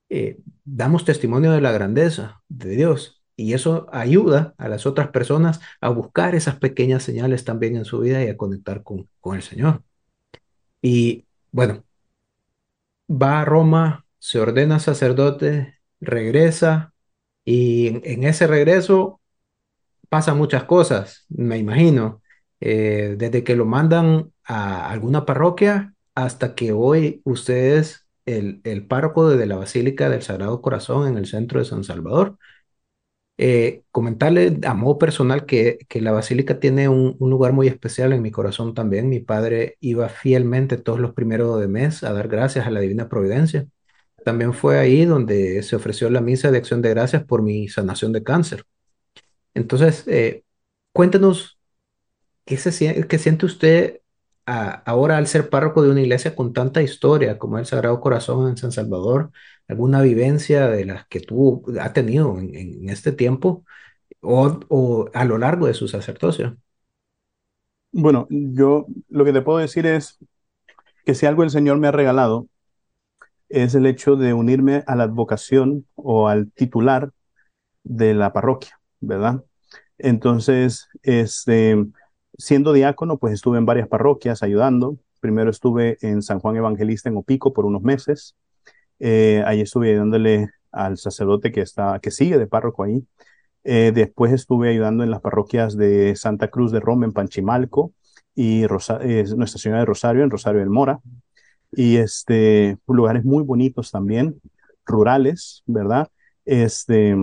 [0.09, 5.61] eh, damos testimonio de la grandeza de Dios y eso ayuda a las otras personas
[5.81, 9.43] a buscar esas pequeñas señales también en su vida y a conectar con, con el
[9.43, 9.83] Señor.
[10.83, 11.85] Y bueno,
[13.09, 16.95] va a Roma, se ordena sacerdote, regresa
[17.45, 19.21] y en, ese regreso
[20.09, 22.22] pasan muchas cosas, me imagino,
[22.63, 28.87] eh, desde que lo mandan a alguna parroquia hasta que hoy usted es el, el
[28.87, 32.39] párroco de la Basílica del Sagrado Corazón en el centro de San Salvador.
[33.39, 38.23] Eh, comentarle a modo personal que, que la basílica tiene un, lugar muy especial en
[38.23, 39.09] mi corazón también.
[39.09, 43.09] Mi padre iba fielmente todos los primeros de mes a dar gracias a la Divina
[43.09, 43.67] Providencia.
[44.25, 48.13] También fue ahí donde se ofreció la misa de acción de gracias por mi sanación
[48.13, 48.65] de cáncer.
[49.55, 50.45] Entonces, eh,
[50.93, 51.59] cuéntenos
[52.45, 54.03] qué, se, qué siente usted
[54.45, 58.57] ahora al ser párroco de una iglesia con tanta historia como el Sagrado Corazón en
[58.57, 59.31] San Salvador,
[59.69, 63.65] alguna vivencia de las que tú has tenido en, este tiempo
[64.21, 66.57] o, a lo largo de su sacerdocio?
[67.93, 70.19] Bueno, yo lo que te puedo decir es
[71.05, 72.49] que si algo el Señor me ha regalado
[73.49, 77.11] es el hecho de unirme a la advocación o al titular
[77.85, 79.45] de la parroquia, ¿verdad?
[79.99, 81.77] Entonces, este,
[82.43, 84.97] siendo diácono, pues estuve en varias parroquias ayudando.
[85.21, 88.35] Primero estuve en San Juan Evangelista en Opico por unos meses.
[88.99, 93.07] Eh, ahí estuve ayudándole al sacerdote que, está, que sigue de párroco ahí.
[93.63, 97.93] Eh, después estuve ayudando en las parroquias de Santa Cruz de Roma en Panchimalco
[98.35, 100.99] y Nuestra Señora de Rosario en Rosario del Mora.
[101.71, 104.41] Y este, lugares muy bonitos también,
[104.85, 106.09] rurales, ¿verdad?
[106.45, 107.15] Este,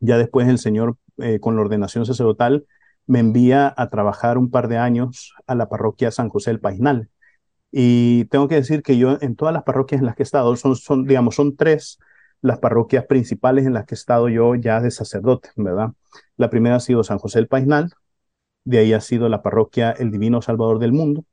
[0.00, 2.66] ya después el Señor, eh, con la ordenación sacerdotal,
[3.08, 7.10] me envía a trabajar un par de años a la parroquia San José del Painal.
[7.72, 10.56] Y tengo que decir que yo en todas las parroquias en las que he estado,
[10.56, 11.98] son, son, digamos, son tres
[12.40, 15.90] las parroquias principales en las que he estado yo ya de sacerdote, ¿verdad?
[16.36, 17.92] La primera ha sido San José del Painal,
[18.64, 21.24] de ahí ha sido la parroquia El Divino Salvador del Mundo,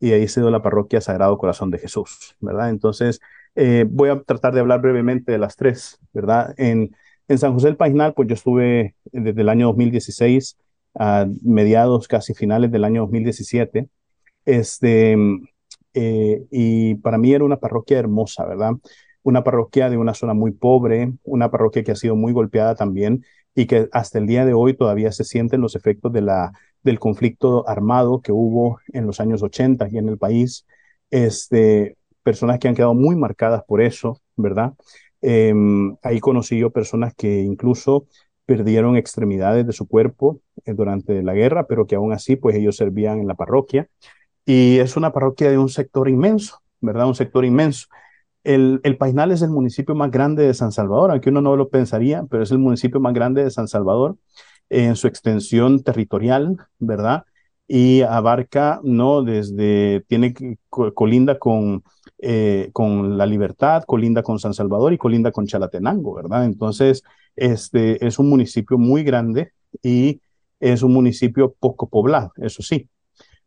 [0.00, 2.70] y de ahí ha sido la parroquia Sagrado Corazón de Jesús, ¿verdad?
[2.70, 3.20] Entonces,
[3.54, 6.54] eh, voy a tratar de hablar brevemente de las tres, ¿verdad?
[6.56, 6.96] En,
[7.28, 10.58] en San José del Painal, pues yo estuve desde el año 2016
[10.94, 13.88] a mediados, casi finales del año 2017.
[14.44, 15.16] Este,
[15.94, 18.72] eh, y para mí era una parroquia hermosa, ¿verdad?
[19.22, 23.24] Una parroquia de una zona muy pobre, una parroquia que ha sido muy golpeada también
[23.54, 26.52] y que hasta el día de hoy todavía se sienten los efectos de la,
[26.82, 30.66] del conflicto armado que hubo en los años 80 aquí en el país.
[31.10, 34.72] Este, personas que han quedado muy marcadas por eso, ¿verdad?
[35.20, 38.06] Em, ahí conocí yo personas que incluso
[38.52, 42.76] perdieron extremidades de su cuerpo eh, durante la guerra, pero que aún así, pues ellos
[42.76, 43.88] servían en la parroquia.
[44.44, 47.06] Y es una parroquia de un sector inmenso, ¿verdad?
[47.06, 47.86] Un sector inmenso.
[48.44, 51.70] El, el Painal es el municipio más grande de San Salvador, aunque uno no lo
[51.70, 54.16] pensaría, pero es el municipio más grande de San Salvador
[54.68, 57.24] en su extensión territorial, ¿verdad?
[57.66, 59.22] Y abarca, ¿no?
[59.22, 60.34] Desde, tiene
[60.68, 61.84] colinda con,
[62.24, 66.44] eh, con La Libertad, colinda con San Salvador y colinda con Chalatenango, ¿verdad?
[66.44, 67.02] Entonces,
[67.34, 70.20] este es un municipio muy grande y
[70.60, 72.88] es un municipio poco poblado, eso sí,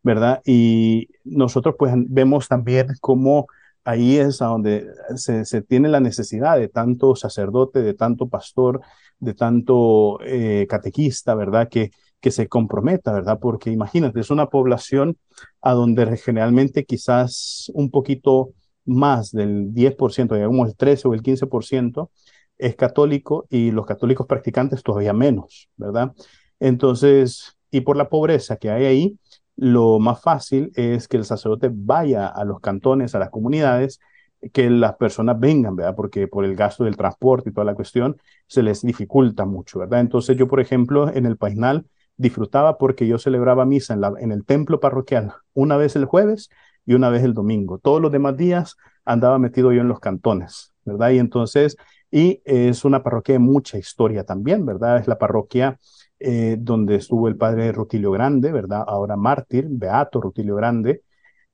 [0.03, 0.41] ¿verdad?
[0.45, 3.47] Y nosotros pues vemos también cómo
[3.85, 8.81] ahí es a donde se, tiene la necesidad de tanto sacerdote, de tanto pastor,
[9.19, 11.69] de tanto eh, catequista, ¿verdad?
[11.69, 13.39] Que, que se comprometa, ¿verdad?
[13.39, 15.17] Porque imagínate, es una población
[15.61, 18.49] a donde generalmente quizás un poquito
[18.86, 22.10] más del 10%, digamos el 13 o el 15%,
[22.58, 26.13] es católico y los católicos practicantes todavía menos, ¿verdad?
[26.60, 29.19] Entonces, y por la pobreza que hay ahí,
[29.58, 34.00] lo más fácil es que el sacerdote vaya a los cantones, a las comunidades,
[34.54, 35.95] que las personas vengan, ¿verdad?
[35.95, 38.17] Porque por el gasto del transporte y toda la cuestión
[38.48, 40.02] se les dificulta mucho, ¿verdad?
[40.02, 41.86] Entonces yo, por ejemplo, en el Paisnal
[42.17, 46.50] disfrutaba porque yo celebraba misa en, en el templo parroquial una vez el jueves
[46.86, 47.80] y una vez el domingo.
[47.80, 51.12] Todos los demás días andaba metido yo en los cantones, ¿verdad?
[51.12, 51.78] Y entonces,
[52.12, 54.98] y es una parroquia de mucha historia también, ¿verdad?
[55.00, 55.80] Es la parroquia
[56.19, 58.84] eh, donde estuvo el padre Rutilio Grande, ¿verdad?
[58.88, 61.02] Ahora mártir, Beato Rutilio Grande,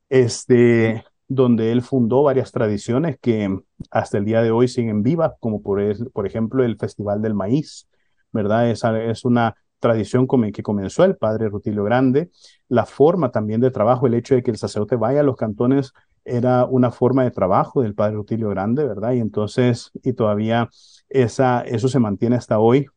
[0.10, 3.58] este, donde él fundó varias tradiciones que
[3.90, 7.88] hasta el día de hoy siguen vivas, como por, por ejemplo el Festival del Maíz,
[8.32, 8.70] ¿verdad?
[8.70, 12.32] Es una tradición que comenzó el padre Rutilio Grande,
[12.70, 15.92] la forma también de trabajo, el hecho de que el sacerdote vaya a los cantones
[16.24, 19.12] era una forma de trabajo del padre Rutilio Grande, ¿verdad?
[19.14, 20.70] Y entonces, y todavía
[21.10, 22.88] esa, eso se mantiene hasta hoy.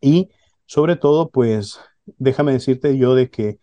[0.00, 0.30] Y
[0.66, 3.58] sobre todo, pues déjame decirte yo de que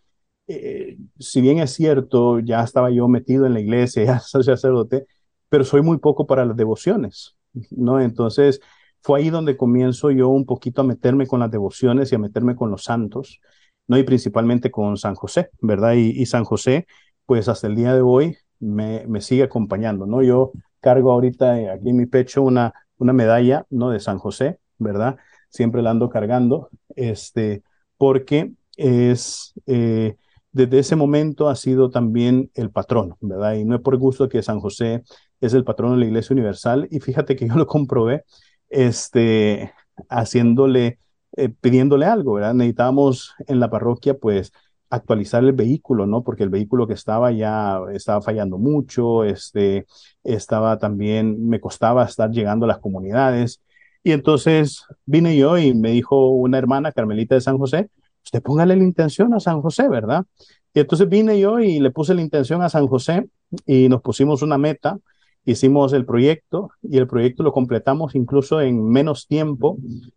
[0.48, 5.06] eh, si bien es cierto, ya estaba yo metido en la iglesia, ya soy sacerdote,
[5.48, 7.36] pero soy muy poco para las devociones,
[7.70, 8.00] ¿no?
[8.00, 8.60] Entonces,
[9.02, 12.54] fue ahí donde comienzo yo un poquito a meterme con las devociones y a meterme
[12.56, 13.40] con los santos,
[13.88, 13.98] ¿no?
[13.98, 15.94] Y principalmente con San José, ¿verdad?
[15.94, 16.86] Y, San José,
[17.26, 20.22] pues hasta el día de hoy me, sigue acompañando, ¿no?
[20.22, 23.90] Yo cargo ahorita eh, aquí en mi pecho una, una medalla, ¿no?
[23.90, 25.16] De San José, ¿verdad?
[25.48, 27.62] Siempre la ando cargando, este,
[27.98, 30.16] porque es, eh,
[30.52, 33.54] desde ese momento ha sido también el patrón, ¿verdad?
[33.54, 35.02] Y no es por gusto que San José
[35.40, 36.88] es el patrón de la Iglesia Universal.
[36.90, 38.24] Y fíjate que yo lo comprobé,
[38.72, 39.72] este,
[40.08, 40.98] haciéndole,
[41.36, 42.54] eh, pidiéndole algo, ¿verdad?
[42.54, 44.52] Necesitábamos en la parroquia, pues,
[44.90, 46.22] actualizar el vehículo, ¿no?
[46.22, 49.86] Porque el vehículo que estaba ya estaba fallando mucho, este,
[50.24, 53.62] estaba también, me costaba estar llegando a las comunidades.
[54.02, 57.88] Y entonces vine yo y me dijo una hermana, Carmelita de San José,
[58.24, 60.24] usted póngale la intención a San José, ¿verdad?
[60.74, 63.28] Y entonces vine yo y le puse la intención a San José
[63.66, 64.98] y nos pusimos una meta,
[65.44, 69.76] hicimos el proyecto y el proyecto lo completamos incluso en menos tiempo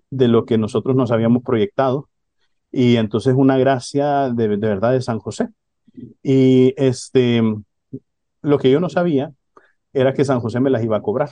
[0.10, 2.10] de lo que nosotros nos habíamos proyectado.
[2.72, 5.50] Y entonces una gracia de, de verdad de San José.
[6.22, 7.42] Y este,
[8.42, 9.32] lo que yo no sabía
[9.94, 11.30] era que San José me las iba a cobrar.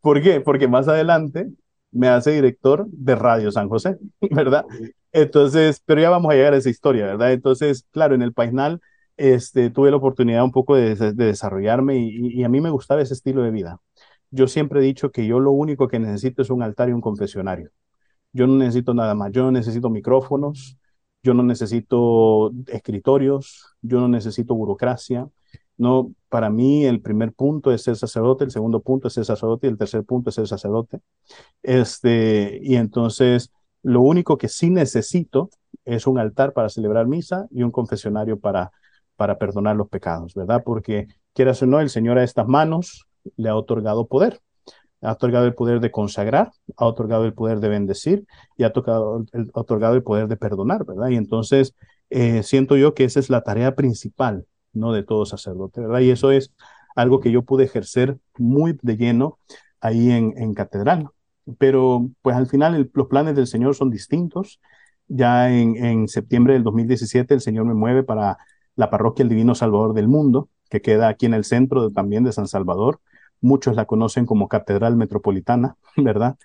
[0.00, 0.40] ¿Por qué?
[0.40, 1.50] Porque más adelante
[1.92, 3.98] me hace director de Radio San José,
[4.30, 4.64] ¿verdad?
[5.12, 7.32] Entonces, pero ya vamos a llegar a esa historia, ¿verdad?
[7.32, 8.80] Entonces, claro, en el Paisnal
[9.20, 13.42] este, tuve la oportunidad un poco de, desarrollarme y, a mí me gustaba ese estilo
[13.42, 13.78] de vida.
[14.30, 17.02] Yo siempre he dicho que yo lo único que necesito es un altar y un
[17.02, 17.70] confesionario.
[18.32, 20.78] Yo no necesito nada más, yo no necesito micrófonos,
[21.22, 25.28] yo no necesito escritorios, yo no necesito burocracia,
[25.76, 29.66] no, para mí el primer punto es ser sacerdote, el segundo punto es ser sacerdote
[29.66, 31.00] y el tercer punto es ser sacerdote.
[31.62, 33.52] Este, y entonces
[33.82, 35.50] lo único que sí necesito
[35.84, 38.72] es un altar para celebrar misa y un confesionario para,
[39.20, 40.62] para perdonar los pecados, ¿verdad?
[40.64, 43.06] Porque quieras o no, el Señor a estas manos
[43.36, 44.40] le ha otorgado poder.
[45.02, 48.24] Ha otorgado el poder de consagrar, ha otorgado el poder de bendecir
[48.56, 51.10] y ha tocado, el, otorgado el poder de perdonar, ¿verdad?
[51.10, 51.74] Y entonces
[52.08, 56.00] eh, siento yo que esa es la tarea principal no de todo sacerdote, ¿verdad?
[56.00, 56.50] Y eso es
[56.96, 59.38] algo que yo pude ejercer muy de lleno
[59.82, 61.10] ahí en, catedral.
[61.58, 64.62] Pero pues al final los planes del Señor son distintos.
[65.08, 68.38] Ya en, septiembre del 2017 el Señor me mueve para
[68.80, 72.32] la parroquia El Divino Salvador del Mundo, que queda aquí en el centro también de
[72.32, 73.00] San Salvador.
[73.42, 76.36] Muchos la conocen como Catedral Metropolitana, ¿verdad?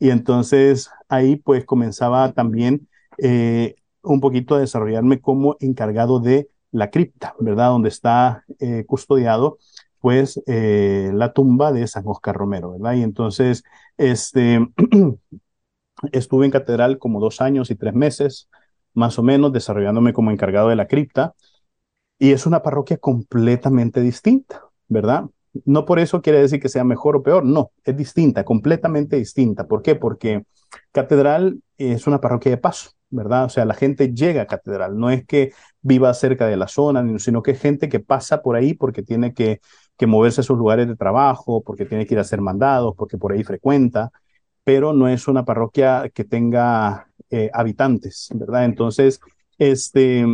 [0.00, 2.88] Y entonces ahí pues comenzaba también
[3.18, 7.68] eh, un poquito a desarrollarme como encargado de la cripta, ¿verdad?
[7.68, 9.58] Donde está eh, custodiado,
[10.00, 12.94] pues, eh, la tumba de San Oscar Romero, ¿verdad?
[12.94, 13.62] Y entonces,
[13.96, 14.58] este,
[16.12, 18.48] estuve en catedral como dos años y tres meses,
[18.94, 21.34] más o menos, desarrollándome como encargado de la cripta.
[22.18, 25.24] Y es una parroquia completamente distinta, ¿verdad?
[25.64, 29.66] No por eso quiere decir que sea mejor o peor, no, es distinta, completamente distinta.
[29.66, 29.94] ¿Por qué?
[29.94, 30.44] Porque
[30.92, 33.44] catedral es una parroquia de paso, ¿verdad?
[33.44, 37.18] O sea, la gente llega a catedral, no es que viva cerca de la zona,
[37.18, 39.60] sino que es gente que pasa por ahí porque tiene que,
[40.06, 43.32] moverse a sus lugares de trabajo, porque tiene que ir a hacer mandados, porque por
[43.32, 44.10] ahí frecuenta,
[44.64, 48.64] pero no es una parroquia que tenga eh, habitantes, ¿verdad?
[48.66, 49.20] Entonces,
[49.58, 50.26] este,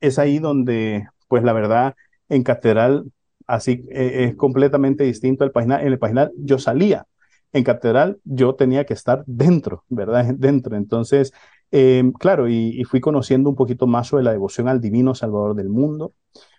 [0.00, 1.94] es ahí donde, pues la verdad,
[2.28, 3.04] en catedral,
[3.46, 5.80] así eh, es completamente distinto al paginal.
[5.82, 7.06] En el paginal yo salía,
[7.52, 10.26] en catedral yo tenía que estar dentro, ¿verdad?
[10.38, 10.76] Dentro.
[10.76, 11.32] Entonces,
[11.72, 15.68] eh, claro, y, fui conociendo un poquito más sobre la devoción al divino Salvador del
[15.68, 16.14] mundo.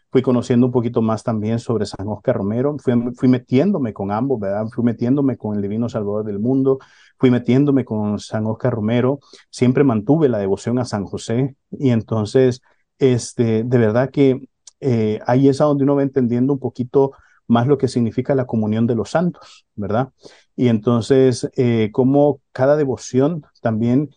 [0.10, 2.78] Fui conociendo un poquito más también sobre San Oscar Romero.
[2.80, 4.66] Fui, fui metiéndome con ambos, ¿verdad?
[4.74, 6.80] Fui metiéndome con el divino Salvador del mundo.
[7.20, 9.20] Fui metiéndome con San Oscar Romero.
[9.50, 11.56] Siempre mantuve la devoción a San José.
[11.72, 12.62] Y entonces,
[13.00, 14.48] este, de verdad que
[14.80, 17.12] eh, ahí es donde uno va entendiendo un poquito
[17.48, 20.10] más lo que significa la comunión de los santos, ¿verdad?
[20.56, 24.10] Y entonces, eh, como cada devoción también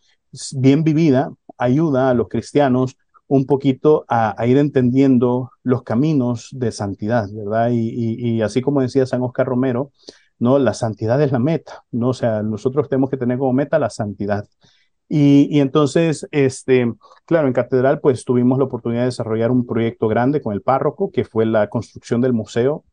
[0.56, 2.96] bien vivida ayuda a los cristianos
[3.26, 7.70] un poquito a, ir entendiendo los caminos de santidad, ¿verdad?
[7.72, 9.92] Y, así como decía San Oscar Romero,
[10.40, 10.58] ¿no?
[10.58, 12.08] La santidad es la meta, ¿no?
[12.08, 14.48] O sea, nosotros tenemos que tener como meta la santidad.
[15.12, 16.92] Y, entonces, este,
[17.24, 21.10] claro, en Catedral, pues tuvimos la oportunidad de desarrollar un proyecto grande con el párroco,
[21.10, 22.84] que fue la construcción del museo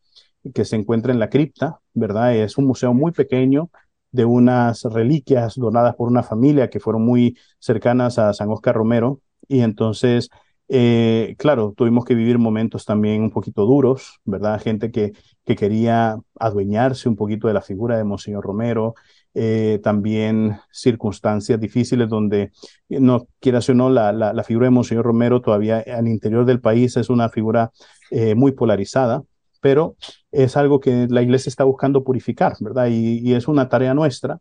[0.56, 2.36] que se encuentra en la cripta, ¿verdad?
[2.36, 3.70] Es un museo muy pequeño
[4.12, 9.22] de unas reliquias donadas por una familia que fueron muy cercanas a San Oscar Romero.
[9.48, 10.30] Y entonces,
[10.70, 14.60] eh, claro, tuvimos que vivir momentos también un poquito duros, ¿verdad?
[14.60, 15.14] Gente que,
[15.46, 18.96] que quería adueñarse un poquito de la figura de Monseñor Romero,
[19.34, 22.52] eh, también circunstancias difíciles donde,
[22.90, 26.60] eh, no quieras o no, la, la, figura de Monseñor Romero todavía al interior del
[26.60, 27.72] país es una figura
[28.12, 29.24] eh, muy polarizada,
[29.62, 29.96] pero
[30.32, 32.88] es algo que la iglesia está buscando purificar, ¿verdad?
[32.88, 34.40] Y, y es una tarea nuestra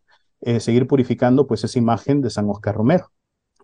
[0.59, 3.11] seguir purificando pues esa imagen de San Oscar Romero.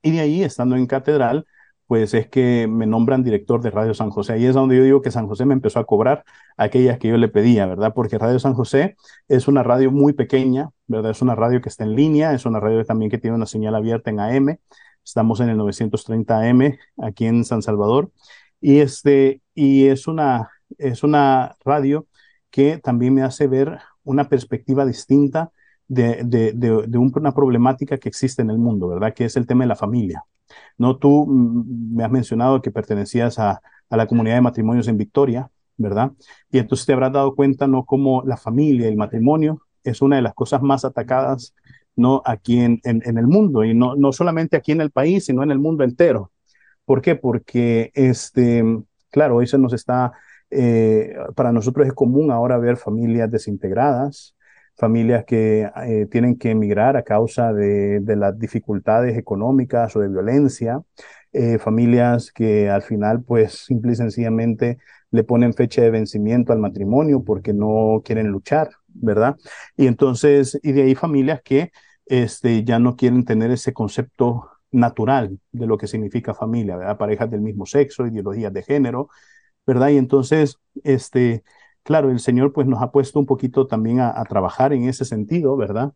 [0.01, 1.45] Y de ahí, estando en catedral,
[1.93, 4.33] pues es que me nombran director de Radio San José.
[4.33, 6.25] Ahí es donde yo digo que San José me empezó a cobrar
[6.57, 7.93] aquellas que yo le pedía, ¿verdad?
[7.93, 8.95] Porque Radio San José
[9.27, 11.11] es una radio muy pequeña, ¿verdad?
[11.11, 13.75] Es una radio que está en línea, es una radio también que tiene una señal
[13.75, 14.57] abierta en AM.
[15.05, 18.11] Estamos en el 930 AM aquí en San Salvador.
[18.59, 22.07] Y, este, y es, una, es una radio
[22.49, 25.51] que también me hace ver una perspectiva distinta
[25.93, 26.53] de, de,
[26.87, 29.13] de, una problemática que existe en el mundo, ¿verdad?
[29.13, 30.23] Que es el tema de la familia.
[30.77, 34.97] No, tú mm, me has mencionado que pertenecías a, a la comunidad de matrimonios en
[34.97, 36.11] Victoria, ¿verdad?
[36.51, 37.85] Y entonces te habrás dado cuenta, ¿no?
[37.85, 41.53] Como la familia el matrimonio es una de las cosas más atacadas,
[41.95, 42.21] ¿no?
[42.25, 45.51] Aquí en, en, el mundo, y no, no solamente aquí en el país, sino en
[45.51, 46.31] el mundo entero.
[46.85, 47.15] ¿Por qué?
[47.15, 48.63] Porque, este,
[49.11, 50.13] claro, hoy se nos está,
[50.49, 54.35] eh, para nosotros es común ahora ver familias desintegradas,
[54.83, 60.81] familias que eh, tienen que emigrar a causa de, las dificultades económicas o de violencia,
[61.31, 64.79] eh, familias que al final pues simple y sencillamente
[65.09, 69.37] le ponen fecha de vencimiento al matrimonio porque no quieren luchar, ¿verdad?
[69.77, 71.71] Y entonces, y de ahí familias que
[72.05, 76.97] este, ya no quieren tener ese concepto natural de lo que significa familia, ¿verdad?
[76.97, 79.07] Parejas del mismo sexo, ideologías de género,
[79.65, 79.89] ¿verdad?
[79.91, 81.45] Y entonces, este,
[81.83, 85.55] claro, el Señor pues nos ha puesto un poquito también a, trabajar en ese sentido,
[85.57, 85.93] ¿verdad?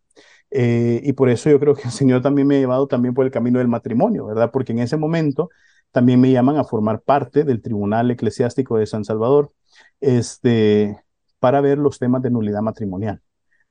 [0.51, 3.25] Eh, y por eso yo creo que el Señor también me ha llevado también por
[3.25, 4.51] el camino del matrimonio, ¿verdad?
[4.51, 5.49] Porque en ese momento
[5.91, 9.51] también me llaman a formar parte del Tribunal Eclesiástico de San Salvador,
[10.01, 11.01] este,
[11.39, 13.21] para ver los temas de nulidad matrimonial.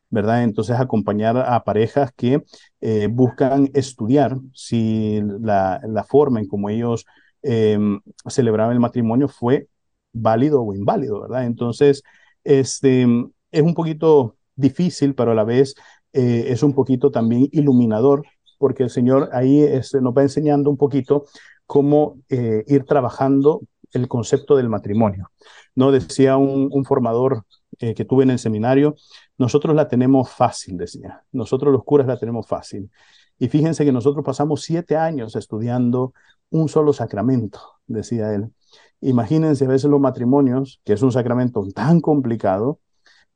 [0.09, 0.45] ¿verdad?
[0.45, 2.43] Entonces acompañar a parejas que
[2.81, 7.05] eh, buscan estudiar si la, forma en como ellos
[7.43, 9.69] em, celebraban el matrimonio fue
[10.17, 11.45] válido o inválido, ¿verdad?
[11.47, 12.03] Entonces,
[12.45, 13.07] este,
[13.51, 15.75] es un poquito difícil, pero a la vez
[16.13, 18.25] eh, es un poquito también iluminador,
[18.59, 21.27] porque el Señor ahí este, nos va enseñando un poquito
[21.67, 23.63] cómo eh, ir trabajando
[23.93, 25.31] el concepto del matrimonio.
[25.75, 27.45] No decía un, formador
[27.81, 28.97] eh, que tuve en el seminario,
[29.39, 32.91] nosotros la tenemos fácil, decía, nosotros los curas la tenemos fácil.
[33.39, 36.13] Y fíjense que nosotros pasamos siete años estudiando
[36.51, 38.53] un solo sacramento, decía él.
[39.01, 42.81] Imagínense a veces los matrimonios, que es un sacramento tan complicado,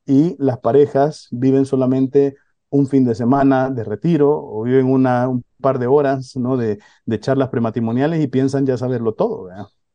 [0.07, 2.37] y las parejas viven solamente
[2.71, 6.57] un fin de semana de retiro o viven una, un par de horas ¿no?
[6.57, 6.79] de,
[7.21, 9.49] charlas prematrimoniales y piensan ya saberlo todo.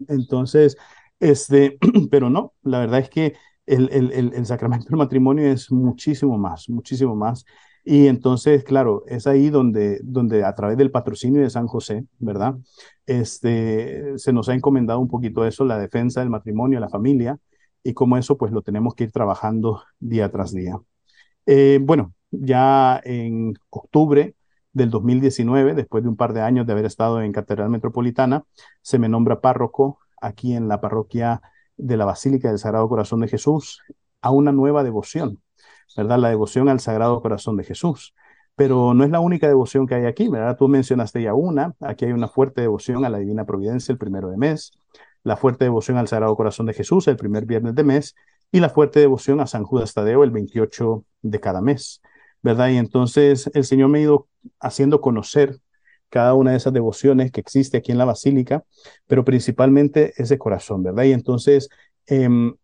[0.08, 0.78] Entonces,
[1.20, 1.78] este,
[2.12, 3.34] pero no, la verdad es que
[3.66, 7.46] el, el, el, sacramento del matrimonio es muchísimo más, muchísimo más.
[7.88, 12.56] Y entonces, claro, es ahí donde, donde a través del patrocinio de San José, ¿verdad?
[13.06, 17.38] Este, se nos ha encomendado un poquito eso, la defensa del matrimonio, la familia,
[17.84, 20.80] y como eso, pues lo tenemos que ir trabajando día tras día.
[21.46, 24.36] Eh, bueno, ya en octubre
[24.74, 28.44] del 2019, después de un par de años de haber estado en Catedral Metropolitana,
[28.82, 31.42] se me nombra párroco aquí en la parroquia
[31.78, 33.84] de la Basílica del Sagrado Corazón de Jesús
[34.22, 35.40] a una nueva devoción,
[35.98, 36.20] ¿verdad?
[36.20, 38.14] La devoción al Sagrado Corazón de Jesús.
[38.56, 40.56] pero no es la única devoción que hay aquí, ¿verdad?
[40.58, 44.30] Tú mencionaste ya una, aquí hay una fuerte devoción a la Divina Providencia el primero
[44.30, 44.72] de mes,
[45.24, 48.16] la fuerte devoción al Sagrado Corazón de Jesús el primer viernes de mes
[48.52, 52.02] y la fuerte devoción a San Judas Tadeo el 28 de cada mes,
[52.42, 52.70] ¿verdad?
[52.70, 54.28] Y entonces el Señor me ha ido
[54.60, 55.60] haciendo conocer
[56.10, 58.64] cada una de esas devociones que existe aquí en la Basílica,
[59.08, 61.04] pero principalmente ese corazón, ¿verdad?
[61.04, 61.70] Y entonces
[62.06, 62.56] em,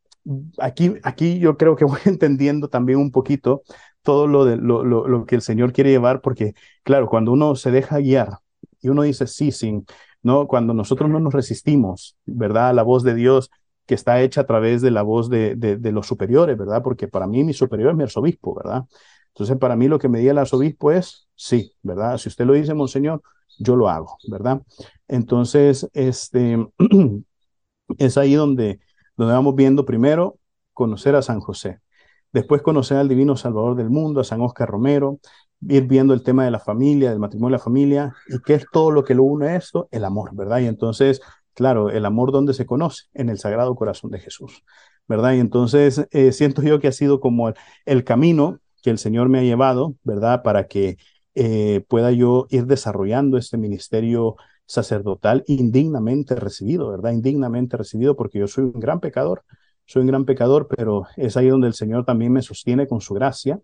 [0.59, 3.63] aquí, aquí yo creo que voy entendiendo también un poquito
[4.01, 6.53] todo lo, de, lo, lo, que el Señor quiere llevar, porque
[6.83, 8.39] claro, cuando uno se deja guiar
[8.81, 9.83] y uno dice sí, sí,
[10.23, 10.47] ¿no?
[10.47, 12.69] Cuando nosotros no nos resistimos, ¿verdad?
[12.69, 13.51] A la voz de Dios
[13.85, 16.81] que está hecha a través de la voz de, de, los superiores, ¿verdad?
[16.81, 18.85] Porque para mí mi superior es mi arzobispo, ¿verdad?
[19.33, 22.17] Entonces, para mí lo que me diga el arzobispo es sí, ¿verdad?
[22.17, 23.21] Si usted lo dice, monseñor,
[23.59, 24.61] yo lo hago, ¿verdad?
[25.07, 26.65] Entonces, este,
[27.97, 28.79] es ahí donde,
[29.21, 30.39] donde vamos viendo primero
[30.73, 31.79] conocer a San José,
[32.33, 35.19] después conocer al Divino Salvador del mundo, a San Oscar Romero,
[35.69, 38.65] ir viendo el tema de la familia, del matrimonio de la familia, y qué es
[38.71, 40.57] todo lo que lo une a esto, el amor, ¿verdad?
[40.57, 41.21] Y entonces,
[41.53, 44.63] claro, el amor donde se conoce, en el Sagrado Corazón de Jesús,
[45.07, 45.33] ¿verdad?
[45.33, 47.53] Y entonces eh, siento yo que ha sido como
[47.85, 50.41] el, camino que el Señor me ha llevado, ¿verdad?
[50.41, 50.97] Para que
[51.35, 54.35] eh, pueda yo ir desarrollando este ministerio
[54.65, 57.11] sacerdotal indignamente recibido, ¿verdad?
[57.11, 59.43] Indignamente recibido porque yo soy un gran pecador,
[59.85, 63.13] soy un gran pecador, pero es ahí donde el Señor también me sostiene con su
[63.13, 63.59] gracia.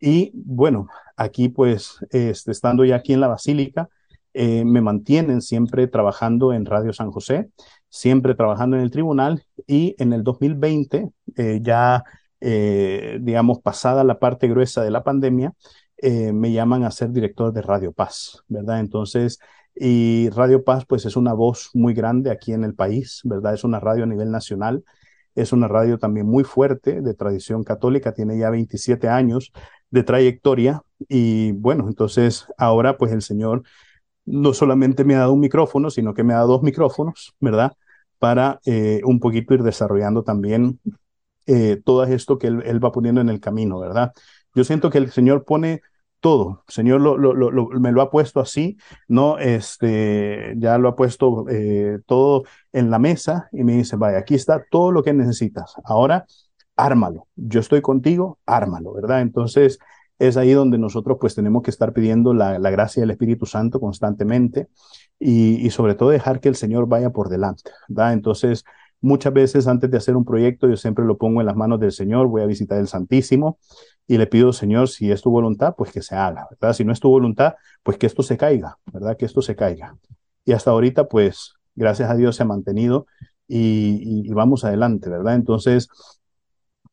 [0.00, 3.88] Y bueno, aquí pues, este, estando ya aquí en la Basílica,
[4.34, 7.50] eh, me mantienen siempre trabajando en Radio San José,
[7.88, 12.02] siempre trabajando en el tribunal y en el 2020, eh, ya
[12.40, 15.54] eh, digamos pasada la parte gruesa de la pandemia,
[16.02, 18.80] me llaman a ser director de Radio Paz, ¿verdad?
[18.80, 19.38] Entonces,
[19.74, 23.54] y Radio Paz pues es una voz muy grande aquí en el país, ¿verdad?
[23.54, 24.84] Es una radio a nivel nacional
[25.34, 29.52] es una radio también muy fuerte, de tradición católica, tiene ya 27 años
[29.90, 33.62] de trayectoria y bueno, entonces ahora pues el Señor
[34.24, 37.72] no solamente me ha dado un micrófono, sino que me ha dado dos micrófonos, ¿verdad?
[38.18, 40.80] Para eh, un poquito ir desarrollando también
[41.46, 44.12] eh, todo esto que él, él va poniendo en el camino, ¿verdad?
[44.54, 45.82] Yo siento que el Señor pone
[46.24, 46.64] todo.
[46.68, 47.02] Señor
[47.78, 49.36] me lo ha puesto así, ¿no?
[49.36, 54.34] Este, ya lo ha puesto eh, todo en la mesa y me dice, vaya, aquí
[54.34, 55.74] está todo lo que necesitas.
[55.84, 56.24] Ahora,
[56.76, 57.28] ármalo.
[57.36, 59.20] Yo estoy contigo, ármalo, ¿verdad?
[59.20, 59.78] Entonces,
[60.18, 64.68] es ahí donde nosotros pues tenemos que estar pidiendo la, gracia del Espíritu Santo constantemente
[65.18, 68.14] y, y, sobre todo dejar que el Señor vaya por delante, ¿verdad?
[68.14, 68.64] Entonces,
[69.04, 71.92] muchas veces antes de hacer un proyecto, yo siempre lo pongo en las manos del
[71.92, 73.58] Señor, voy a visitar el Santísimo
[74.06, 76.72] y le pido, Señor, si es tu voluntad, pues que se haga, ¿verdad?
[76.72, 79.16] Si no es tu voluntad, pues que esto se caiga, ¿verdad?
[79.18, 79.98] Que esto se caiga.
[80.46, 83.06] Y hasta ahorita, pues, gracias a Dios se ha mantenido
[83.46, 85.34] y, vamos adelante, ¿verdad?
[85.34, 85.88] Entonces,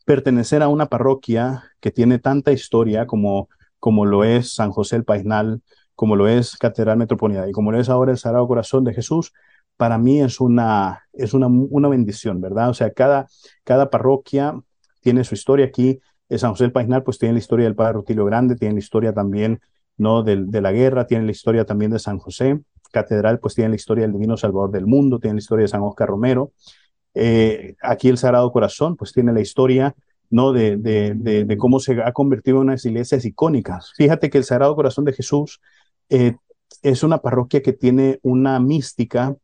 [0.05, 3.47] pertenecer a una parroquia que tiene tanta historia como,
[3.79, 5.61] como lo es San José el Paisnal,
[5.95, 9.31] como lo es Catedral Metropolitana y como lo es ahora el Sagrado Corazón de Jesús,
[9.81, 12.69] para mí es una, es una, una bendición, ¿verdad?
[12.69, 13.25] O sea, cada,
[13.63, 14.61] cada parroquia
[14.99, 15.99] tiene su historia aquí
[16.37, 19.11] San José del Paisnal pues tiene la historia del Padre Rutilio Grande, tiene la historia
[19.11, 19.59] también
[19.97, 20.21] ¿no?
[20.21, 22.59] de, de, la guerra, tiene la historia también de San José.
[22.91, 25.81] Catedral pues tiene la historia del Divino Salvador del Mundo, tiene la historia de San
[25.81, 26.51] Oscar Romero.
[27.15, 29.95] Eh, aquí el Sagrado Corazón pues tiene la historia
[30.29, 30.53] ¿no?
[30.53, 33.93] De, de, de, cómo se ha convertido en unas iglesias icónicas.
[33.97, 35.59] Fíjate que el Sagrado Corazón de Jesús
[36.07, 36.35] eh,
[36.83, 39.35] es una parroquia que tiene una mística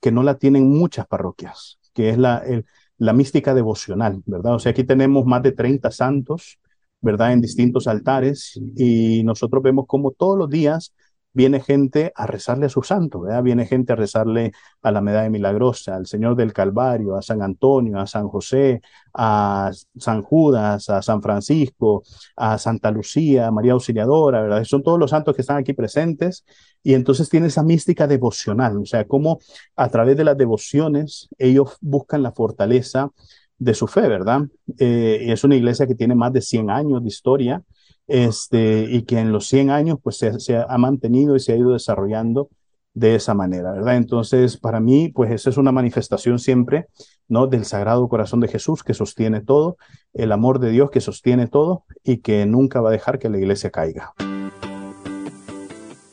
[0.00, 2.64] que no la tienen muchas parroquias, que es la, el,
[2.98, 4.54] la mística devocional, ¿verdad?
[4.54, 6.58] O sea, aquí tenemos más de 30 santos,
[7.00, 7.32] ¿verdad?
[7.32, 10.92] En distintos altares y nosotros vemos como todos los días
[11.32, 13.42] viene gente a rezarle a su santo, ¿verdad?
[13.42, 17.98] Viene gente a rezarle a la medalla milagrosa, al Señor del Calvario, a San Antonio,
[18.00, 18.80] a San José,
[19.14, 22.02] a San Judas, a San Francisco,
[22.36, 24.64] a Santa Lucía, a María Auxiliadora, ¿verdad?
[24.64, 26.44] Son todos los santos que están aquí presentes
[26.82, 29.38] y entonces tiene esa mística devocional, o sea, como
[29.76, 33.10] a través de las devociones ellos buscan la fortaleza
[33.58, 34.42] de su fe, ¿verdad?
[34.78, 37.62] Eh, es una iglesia que tiene más de 100 años de historia,
[38.06, 41.72] este, y que en los 100 años pues se, ha mantenido y se ha ido
[41.72, 42.48] desarrollando
[42.92, 43.96] de esa manera, ¿verdad?
[43.96, 46.86] Entonces, para mí, pues esa es una manifestación siempre,
[47.28, 47.46] ¿no?
[47.46, 49.76] Del Sagrado Corazón de Jesús que sostiene todo,
[50.12, 53.38] el amor de Dios que sostiene todo y que nunca va a dejar que la
[53.38, 54.12] iglesia caiga.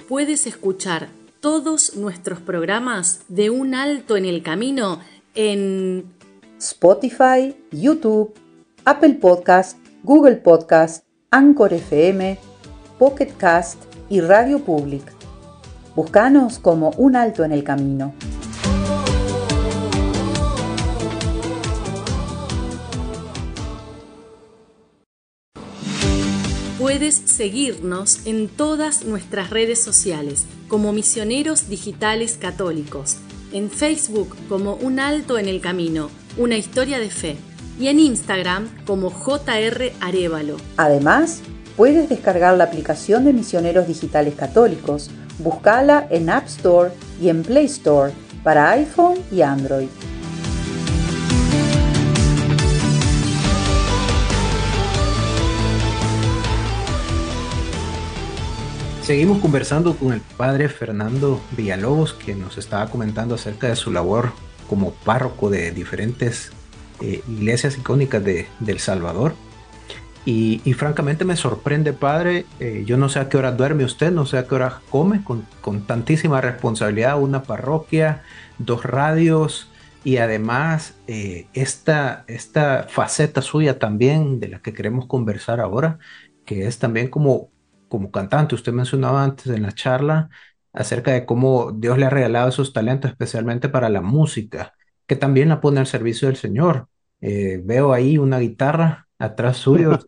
[0.08, 1.10] Puedes escuchar
[1.42, 5.02] todos nuestros programas de un alto en el camino
[5.36, 6.14] en
[6.58, 8.34] Spotify, YouTube,
[8.86, 12.40] Apple Podcast, Google Podcast, Anchor FM,
[12.98, 15.04] Pocket Cast y Radio Public.
[15.94, 18.14] Búscanos como Un Alto en el Camino.
[27.08, 33.16] Puedes seguirnos en todas nuestras redes sociales como Misioneros Digitales Católicos,
[33.54, 37.38] en Facebook como Un Alto en el Camino, una historia de fe,
[37.80, 40.58] y en Instagram como JR Arevalo.
[40.76, 41.40] Además,
[41.78, 46.92] puedes descargar la aplicación de Misioneros Digitales Católicos, buscala en App Store
[47.22, 48.12] y en Play Store
[48.44, 49.88] para iPhone y Android.
[59.08, 64.34] Seguimos conversando con el padre Fernando Villalobos, que nos estaba comentando acerca de su labor
[64.68, 66.52] como párroco de diferentes
[67.00, 69.34] eh, iglesias icónicas de, El Salvador.
[70.26, 74.26] Y, francamente me sorprende, padre, eh, yo no sé a qué hora duerme usted, no
[74.26, 78.24] sé a qué hora come, con, tantísima responsabilidad, una parroquia,
[78.58, 79.72] dos radios
[80.04, 85.98] y además eh, esta, esta faceta suya también de la que queremos conversar ahora,
[86.44, 87.52] que es también como
[87.88, 90.30] como cantante, usted mencionaba antes en la charla
[90.74, 94.74] acerca de cómo Dios le ha regalado esos talentos, especialmente para la música,
[95.08, 96.88] que también la pone al servicio del Señor.
[97.22, 100.00] Eh, veo ahí una guitarra atrás suyo.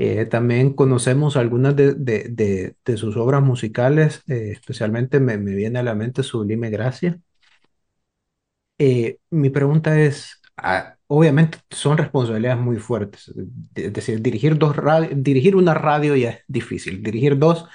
[0.00, 5.96] Eh, también conocemos algunas de, sus obras musicales, eh, especialmente me, me, viene a la
[5.96, 7.18] mente Sublime Gracia.
[9.30, 10.40] mi pregunta es,
[11.08, 13.32] obviamente son responsabilidades muy fuertes.
[13.74, 14.76] Es decir, dirigir, dos
[15.16, 17.02] dirigir una radio ya es difícil.
[17.02, 17.66] Dirigir dos,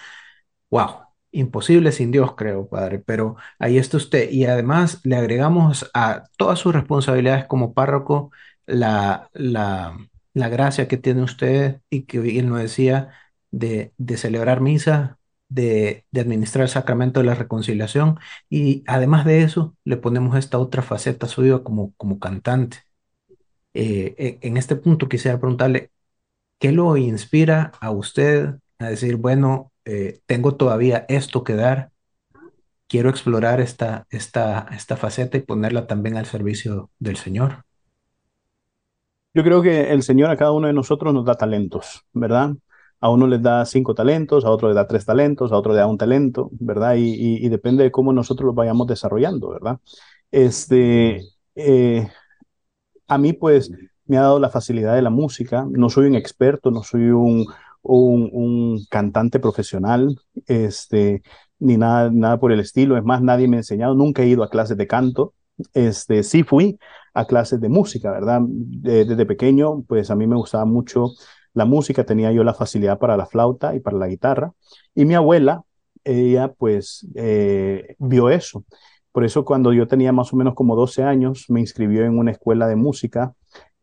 [0.70, 0.90] wow,
[1.32, 3.00] imposible sin Dios, creo, padre.
[3.00, 4.30] Pero ahí está usted.
[4.32, 8.32] Y además le agregamos a todas sus responsabilidades como párroco
[8.66, 9.98] la, la,
[10.34, 13.12] la gracia que tiene usted y que él nos decía
[13.52, 15.20] de, de celebrar misa,
[15.50, 18.20] de, de, administrar el sacramento de la reconciliación
[18.50, 22.80] y además de eso le ponemos esta otra faceta suya como, como cantante.
[23.74, 25.92] Eh, en este punto quisiera preguntarle,
[26.60, 31.92] ¿qué lo inspira a usted a decir, bueno, eh, tengo todavía esto que dar,
[32.88, 37.66] quiero explorar esta, esta, esta faceta y ponerla también al servicio del Señor?
[39.34, 42.52] Yo creo que el Señor a cada uno de nosotros nos da talentos, ¿verdad?
[43.00, 45.80] A uno les da cinco talentos, a otro le da tres talentos, a otro le
[45.80, 46.96] da un talento, ¿verdad?
[46.98, 49.80] Y, depende de cómo nosotros los vayamos desarrollando, ¿verdad?
[50.32, 51.24] Este,
[51.56, 52.08] eh,
[53.14, 53.72] a mí pues
[54.06, 55.66] me ha dado la facilidad de la música.
[55.70, 57.46] No soy un experto, no soy un,
[57.82, 61.22] un, cantante profesional, este,
[61.60, 62.98] ni nada, nada por el estilo.
[62.98, 65.34] Es más, nadie me ha enseñado, nunca he ido a clases de canto.
[65.74, 66.80] Este, sí fui
[67.14, 68.42] a clases de música, ¿verdad?
[68.44, 71.12] desde pequeño, pues a mí me gustaba mucho
[71.54, 74.54] la música, tenía yo la facilidad para la flauta y para la guitarra.
[74.96, 75.64] Y mi abuela,
[76.04, 78.66] ella pues eh, vio eso
[79.14, 82.32] por eso cuando yo tenía más o menos como 12 años, me inscribió en una
[82.32, 83.34] escuela de música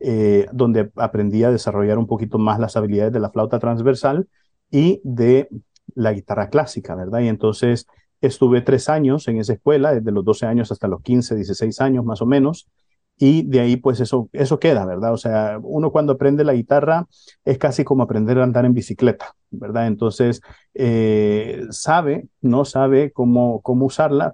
[0.01, 4.29] eh, donde aprendí a desarrollar un poquito más las habilidades de la flauta transversal
[4.73, 5.49] y de
[5.95, 7.21] la guitarra clásica, ¿verdad?
[7.21, 7.87] Y entonces
[8.21, 12.05] estuve tres años en esa escuela, desde los 12 años hasta los 15, 16 años
[12.05, 12.69] más o menos,
[13.17, 15.13] y de ahí pues eso, eso queda, ¿verdad?
[15.13, 17.07] O sea, uno cuando aprende la guitarra
[17.45, 19.87] es casi como aprender a andar en bicicleta, ¿verdad?
[19.87, 20.41] Entonces,
[20.75, 24.33] eh, sabe, no sabe cómo, cómo usarla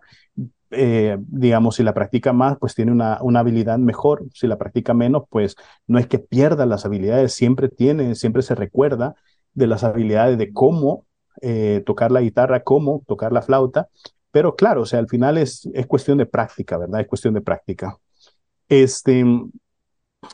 [0.76, 4.94] eh, digamos, si la practica más, pues tiene una, una, habilidad mejor, si la practica
[4.94, 5.56] menos, pues
[5.86, 9.14] no es que pierda las habilidades, siempre tiene, siempre se recuerda
[9.54, 11.06] de las habilidades de cómo
[11.40, 13.88] eh, tocar la guitarra, cómo tocar la flauta,
[14.30, 17.00] pero claro, o sea, al final es, es cuestión de práctica, ¿verdad?
[17.00, 17.98] Es cuestión de práctica.
[18.68, 19.24] Este,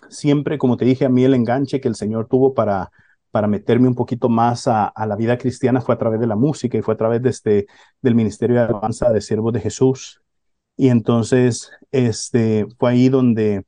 [0.08, 2.90] siempre, como te dije, a mí el enganche que el Señor tuvo para,
[3.30, 6.36] para meterme un poquito más a, a, la vida cristiana fue a través de la
[6.36, 7.66] música y fue a través de este,
[8.00, 10.21] del Ministerio de Alabanza de Siervos de Jesús.
[10.82, 13.64] Y entonces este, fue ahí donde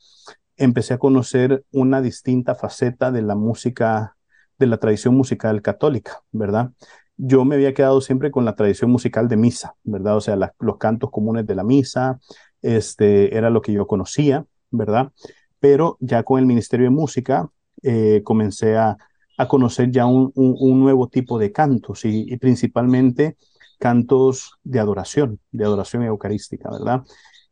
[0.56, 4.16] empecé a conocer una distinta faceta de la música,
[4.58, 6.72] de la tradición musical católica, ¿verdad?
[7.16, 10.16] Yo me había quedado siempre con la tradición musical de misa, ¿verdad?
[10.16, 12.18] O sea, los cantos comunes de la misa,
[12.62, 15.12] este, era lo que yo conocía, ¿verdad?
[15.60, 17.48] Pero ya con el Ministerio de Música
[17.84, 18.96] eh, comencé a,
[19.38, 23.36] a, conocer ya un, un, nuevo tipo de cantos y, y principalmente
[23.78, 27.04] cantos de adoración, de adoración eucarística, ¿verdad?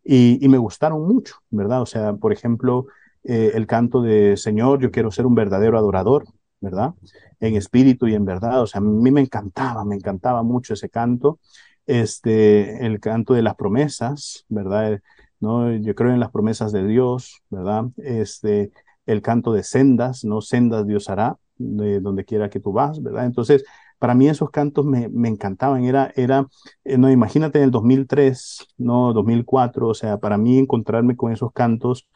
[0.05, 1.83] Y, me gustaron mucho, ¿verdad?
[1.83, 2.87] O sea, por ejemplo,
[3.25, 6.25] eh, el canto de Señor, yo quiero ser un verdadero adorador,
[6.61, 6.95] ¿verdad?
[7.41, 10.89] En espíritu y en verdad, o sea, a mí me encantaba, me encantaba mucho ese
[10.89, 11.39] canto.
[11.87, 15.01] Este, el canto de las promesas, ¿verdad?
[15.41, 15.73] ¿No?
[15.77, 17.87] Yo creo en las promesas de Dios, ¿verdad?
[17.97, 18.73] Este,
[19.07, 20.41] el canto de sendas, ¿no?
[20.41, 23.27] Sendas Dios hará, de donde quiera que tú vas, ¿verdad?
[23.27, 23.65] Entonces,
[24.03, 26.49] para mí esos cantos me, me encantaban, era, era,
[26.83, 31.53] eh, no, imagínate en el 2003, no, 2004, o sea, para mí encontrarme con esos
[31.53, 32.09] cantos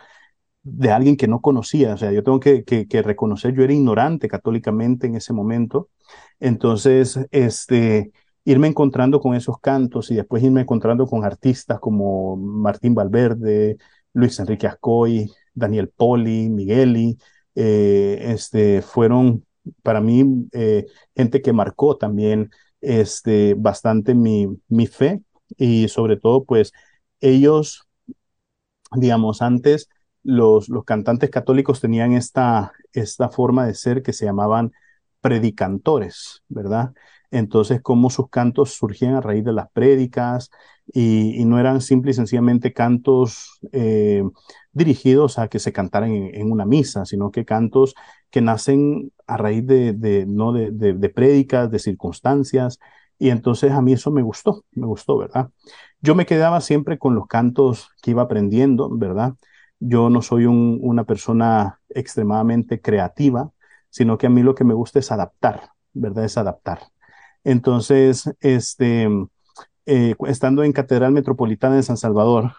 [0.65, 1.95] de alguien que no conocía.
[1.95, 5.89] O sea, yo tengo que, que, reconocer, yo era ignorante católicamente en ese momento.
[6.41, 8.11] Entonces, este,
[8.45, 13.77] irme encontrando con esos cantos y después irme encontrando con artistas como Martín Valverde,
[14.13, 17.17] Luis Enrique Ascoy, Daniel Poli, Migueli,
[17.55, 19.46] eh, este, fueron
[19.83, 22.51] para mí eh, gente que marcó también
[22.81, 25.23] este, bastante mi, mi fe
[25.57, 26.73] y sobre todo pues
[27.21, 27.87] ellos,
[28.95, 29.89] digamos, antes
[30.23, 34.73] los, los cantantes católicos tenían esta, esta forma de ser que se llamaban
[35.27, 36.93] predicantores, ¿verdad?
[37.33, 40.51] Entonces, cómo sus cantos surgían a raíz de las prédicas
[40.87, 44.23] y, no eran simple y sencillamente cantos eh,
[44.73, 47.97] dirigidos a que se cantaran en, una misa, sino que cantos
[48.31, 50.53] que nacen a raíz de, ¿no?
[50.53, 52.79] de, de prédicas, de circunstancias.
[53.19, 55.51] Y entonces a mí eso me gustó, me gustó, ¿verdad?
[56.01, 59.35] Yo me quedaba siempre con los cantos que iba aprendiendo, ¿verdad?
[59.81, 63.51] Yo no soy una persona extremadamente creativa,
[63.97, 66.27] sino que a mí lo que me gusta es adaptar, ¿verdad?
[66.27, 66.81] Es adaptar.
[67.45, 69.09] Entonces, este,
[69.87, 72.53] eh, estando en Catedral Metropolitana de San Salvador,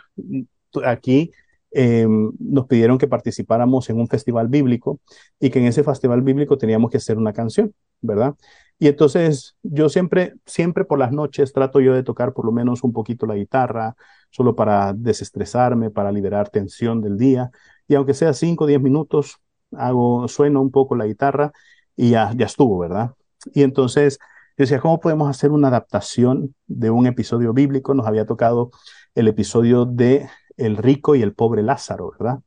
[0.83, 1.31] aquí
[1.69, 4.99] em, nos pidieron que participáramos en un festival bíblico
[5.39, 7.71] y que en ese festival bíblico teníamos que hacer una canción,
[8.01, 8.33] ¿verdad?
[8.79, 12.83] Y entonces yo siempre, siempre por las noches trato yo de tocar por lo menos
[12.83, 13.95] un poquito la guitarra,
[14.31, 17.51] solo para desestresarme, para liberar tensión del día.
[17.87, 19.39] Y aunque sea 5 o 10 minutos,
[19.75, 21.51] hago, sueno un poco la guitarra
[21.95, 23.11] y ya, ya estuvo, ¿verdad?
[23.53, 24.19] Y entonces
[24.57, 27.93] yo decía, ¿cómo podemos hacer una adaptación de un episodio bíblico?
[27.93, 28.71] Nos había tocado
[29.15, 32.39] el episodio de el rico y el pobre Lázaro, ¿verdad?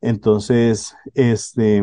[0.00, 1.82] Entonces, este,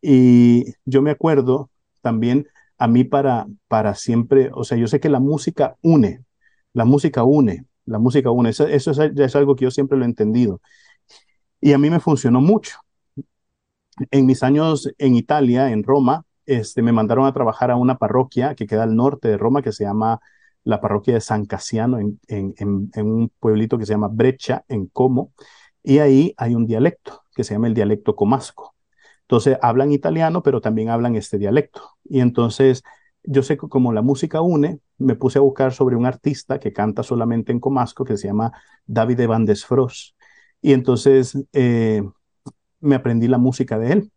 [0.00, 2.48] y yo me acuerdo también
[2.78, 6.24] a mí para, para siempre, o sea, yo sé que la música une,
[6.72, 10.04] la música une, la música une, eso, eso es, es algo que yo siempre lo
[10.04, 10.60] he entendido.
[11.60, 12.81] Y a mí me funcionó mucho.
[14.10, 18.54] En mis años en Italia, en Roma, este, me mandaron a trabajar a una parroquia
[18.54, 20.20] que queda al norte de Roma, que se llama
[20.64, 22.14] la parroquia de San Casiano, en,
[22.96, 25.32] un pueblito que se llama Breccia, en Como,
[25.82, 28.74] y ahí hay un dialecto que se llama el dialecto comasco.
[29.22, 31.82] Entonces hablan italiano, pero también hablan este dialecto.
[32.04, 32.82] Y entonces
[33.24, 36.72] yo sé que como la música une, me puse a buscar sobre un artista que
[36.72, 38.52] canta solamente en comasco, que se llama
[38.86, 40.16] Davide Van Desfros.
[40.60, 42.02] Y entonces eh,
[42.82, 44.12] me aprendí la música de él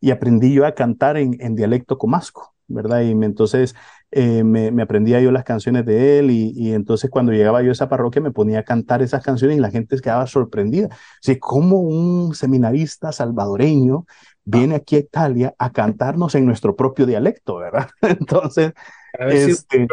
[0.00, 3.02] y aprendí yo a cantar en, dialecto comasco, ¿verdad?
[3.02, 3.74] Y entonces
[4.10, 7.72] eh, me, me, aprendía yo las canciones de él y, entonces cuando llegaba yo a
[7.72, 10.88] esa parroquia me ponía a cantar esas canciones y la gente quedaba sorprendida.
[10.88, 14.06] O como un seminarista salvadoreño
[14.44, 17.88] viene aquí a Italia a cantarnos en nuestro propio dialecto, ¿verdad?
[18.02, 18.72] Entonces,
[19.18, 19.86] este,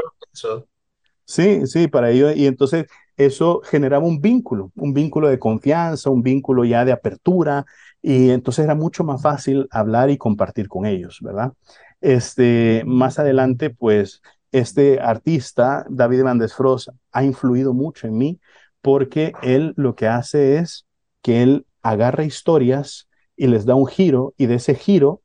[1.25, 2.85] sí, sí, para ello, y entonces
[3.17, 7.65] eso generaba un vínculo, un vínculo de confianza, un vínculo ya de apertura,
[8.07, 11.51] y entonces era mucho más fácil hablar y compartir con ellos, ¿verdad?
[11.99, 14.21] Este, más adelante, pues,
[14.53, 16.23] este artista, David
[16.55, 18.39] Frost, ha influido mucho en mí
[18.81, 20.85] porque él lo que hace es
[21.21, 25.21] que él agarra historias y les da un giro y de ese giro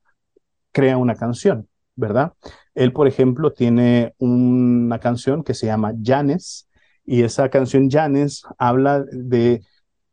[0.72, 2.33] crea una canción, ¿verdad?
[2.74, 6.68] Él, por ejemplo, tiene una canción que se llama Janes
[7.05, 9.62] y esa canción Janes habla de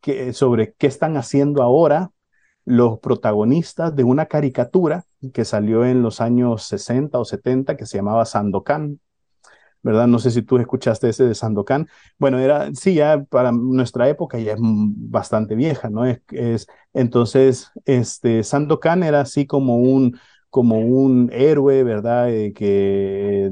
[0.01, 2.11] que, sobre qué están haciendo ahora
[2.69, 7.97] los protagonistas de una caricatura que salió en los años 60 o 70 que se
[7.97, 8.99] llamaba Sandokan,
[9.81, 10.05] ¿verdad?
[10.05, 11.87] No sé si tú escuchaste ese de Sandokan.
[12.19, 16.05] Bueno, era, sí, ya para nuestra época ya es bastante vieja, ¿no?
[16.05, 20.19] Es, es entonces, este, Sandokan era así como un,
[20.51, 22.31] como un héroe, ¿verdad?
[22.31, 23.49] Eh, que,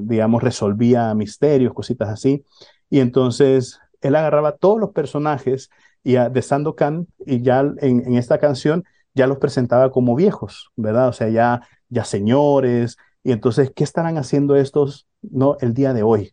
[0.00, 2.42] digamos, resolvía misterios, cositas así.
[2.88, 5.68] Y entonces, él agarraba todos los personajes
[6.06, 11.08] y de Sandokan y ya en, esta canción ya los presentaba como viejos, ¿verdad?
[11.08, 12.96] O sea, ya, ya señores.
[13.24, 16.32] Y entonces, ¿qué estarán haciendo estos, no, el día de hoy,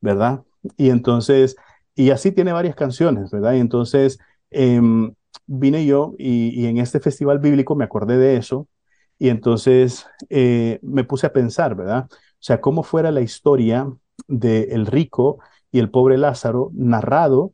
[0.00, 0.42] ¿verdad?
[0.76, 1.54] Y entonces,
[1.94, 3.52] y así tiene varias canciones, ¿verdad?
[3.52, 4.18] Y entonces
[4.50, 5.14] em,
[5.46, 8.66] vine yo y, en este festival bíblico me acordé de eso
[9.20, 12.08] y entonces eh, me puse a pensar, ¿verdad?
[12.10, 13.88] O sea, cómo fuera la historia
[14.26, 15.38] del el rico
[15.70, 17.52] y el pobre Lázaro narrado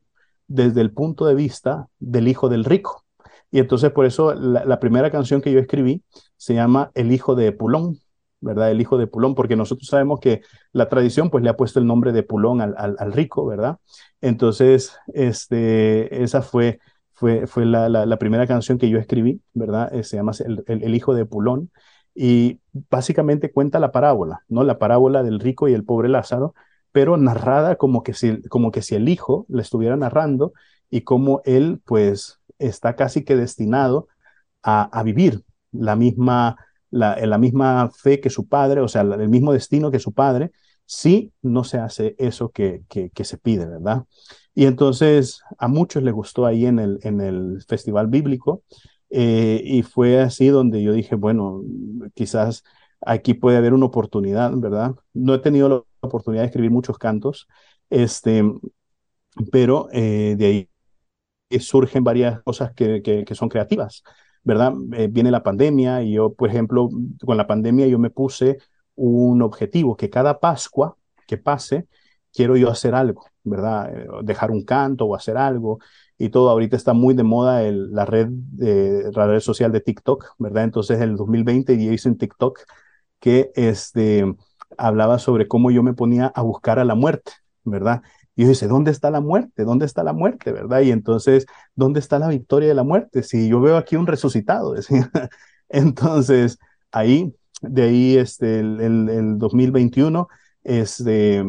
[0.49, 3.05] desde el punto de vista del hijo del rico.
[3.51, 6.03] Y entonces por eso la, primera canción que yo escribí
[6.37, 7.99] se llama El hijo de Pulón,
[8.41, 8.71] ¿verdad?
[8.71, 10.43] El hijo de Pulón, porque nosotros sabemos que
[10.73, 13.79] la tradición pues le ha puesto el nombre de Pulón al, al, rico, ¿verdad?
[14.21, 16.81] Entonces, este, esa fue,
[17.15, 19.93] fue, fue la, la, primera canción que yo escribí, ¿verdad?
[19.95, 21.71] Eh, se llama el, el, hijo de Pulón
[22.15, 24.63] y básicamente cuenta la parábola, ¿no?
[24.63, 26.55] La parábola del rico y el pobre Lázaro,
[26.99, 30.53] pero narrada como que si, como que si el hijo le estuviera narrando
[30.91, 34.09] y cómo él, pues, está casi que destinado
[34.65, 36.57] a, vivir la misma,
[36.91, 40.51] la, la, misma fe que su padre, o sea, el mismo destino que su padre,
[40.87, 44.03] si no se hace eso que, que, se pide, ¿verdad?
[44.53, 48.65] Y entonces a muchos les gustó ahí en el, en el festival bíblico
[49.09, 51.63] eh, y fue así donde yo dije, bueno,
[52.15, 52.65] quizás
[53.01, 54.97] aquí puede haber una oportunidad, ¿verdad?
[55.15, 57.49] No he tenido la oportunidad de escribir muchos cantos,
[57.91, 58.43] este,
[59.53, 60.69] pero eh, de ahí
[61.61, 64.03] surgen varias cosas que, que, son creativas,
[64.43, 64.75] ¿verdad?
[64.93, 66.91] Eh, viene la pandemia y yo, por ejemplo,
[67.25, 68.59] con la pandemia yo me puse
[68.95, 70.97] un objetivo, que cada Pascua
[71.27, 71.87] que pase,
[72.33, 73.95] quiero yo hacer algo, ¿verdad?
[73.97, 75.79] Eh, dejar un canto o hacer algo
[76.19, 76.51] y todo.
[76.51, 80.65] Ahorita está muy de moda el, la, red de, la red social de TikTok, ¿verdad?
[80.65, 82.61] Entonces, en el 2020 yo hice un TikTok
[83.21, 84.25] que este,
[84.77, 87.33] hablaba sobre cómo yo me ponía a buscar a la muerte,
[87.65, 88.03] ¿verdad?
[88.37, 89.65] Y yo dice, ¿dónde está la muerte?
[89.65, 90.53] ¿Dónde está la muerte?
[90.53, 90.83] ¿Verdad?
[90.83, 93.25] Y entonces, ¿dónde está la victoria de la muerte?
[93.25, 95.11] Si yo veo aquí un resucitado, decía.
[95.69, 96.59] Entonces,
[96.93, 100.29] ahí, de ahí, este, el, el, 2021,
[100.63, 101.45] este,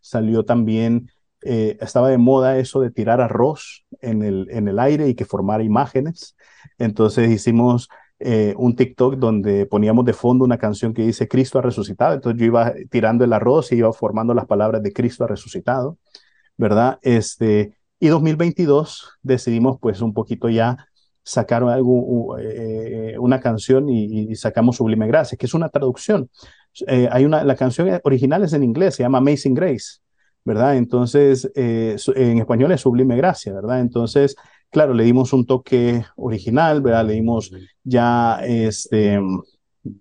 [0.00, 1.10] salió también,
[1.42, 5.24] eh, estaba de moda eso de tirar arroz en el, en el aire y que
[5.26, 6.36] formara imágenes.
[6.78, 7.88] Entonces hicimos
[8.24, 12.14] eh, un TikTok donde poníamos de fondo una canción que dice Cristo ha resucitado.
[12.14, 15.98] Entonces yo iba tirando el arroz y iba formando las palabras de Cristo ha resucitado,
[16.56, 16.98] ¿verdad?
[17.02, 20.88] Este, y 2022 decidimos pues un poquito ya
[21.22, 26.30] sacar algo, eh, una canción y, sacamos Sublime Gracia, que es una traducción.
[26.86, 29.98] Eh, hay una, la canción original es en inglés, se llama Amazing Grace,
[30.44, 30.76] ¿verdad?
[30.76, 33.80] Entonces, en español es Sublime Gracia, ¿verdad?
[33.80, 34.36] Entonces,
[34.72, 37.06] claro, le dimos un toque original, ¿verdad?
[37.06, 37.52] Le dimos
[37.84, 39.20] ya, este,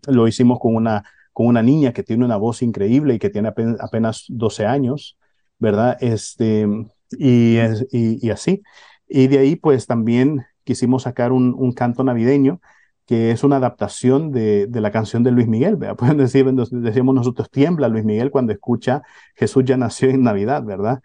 [0.07, 1.03] lo hicimos con una,
[1.33, 5.17] con una niña que tiene una voz increíble y que tiene apenas, 12 años,
[5.59, 5.97] ¿verdad?
[6.01, 6.65] Este,
[7.11, 7.57] y,
[7.91, 8.63] y, así.
[9.07, 12.61] Y de ahí, pues también quisimos sacar un, un canto navideño
[13.05, 15.95] que es una adaptación de, de, la canción de Luis Miguel, ¿verdad?
[15.97, 19.01] Pueden decir, decimos nosotros, tiembla Luis Miguel cuando escucha
[19.35, 21.01] Jesús ya nació en Navidad, ¿verdad?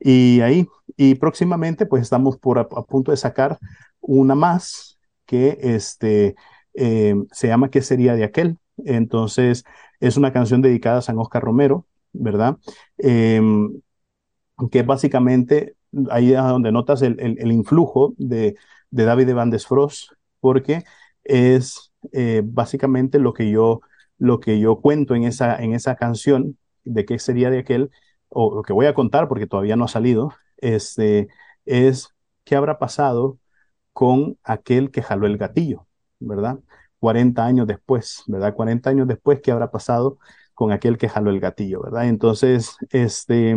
[0.00, 3.58] Y ahí, y próximamente, pues estamos por a, punto de sacar
[4.00, 6.34] una más que este,
[6.74, 8.58] eh, se llama ¿Qué sería de aquel?
[8.78, 9.64] Entonces,
[10.00, 12.56] es una canción dedicada a San Oscar Romero, ¿verdad?
[12.98, 13.80] Em,
[14.70, 15.76] que básicamente
[16.10, 18.56] ahí es donde notas el, el, influjo de,
[18.90, 20.84] de, David de Van Desfros, porque
[21.24, 23.80] es eh, básicamente lo que yo
[24.20, 27.90] lo que yo cuento en esa, en esa canción de qué sería de aquel,
[28.30, 31.28] o lo que voy a contar porque todavía no ha salido, este,
[31.64, 32.14] es
[32.44, 33.38] qué habrá pasado
[33.92, 35.86] con aquel que jaló el gatillo,
[36.20, 36.60] ¿verdad?
[37.00, 38.54] 40 años después, ¿verdad?
[38.54, 40.18] 40 años después, ¿qué habrá pasado
[40.54, 42.06] con aquel que jaló el gatillo, ¿verdad?
[42.06, 43.56] Entonces, este,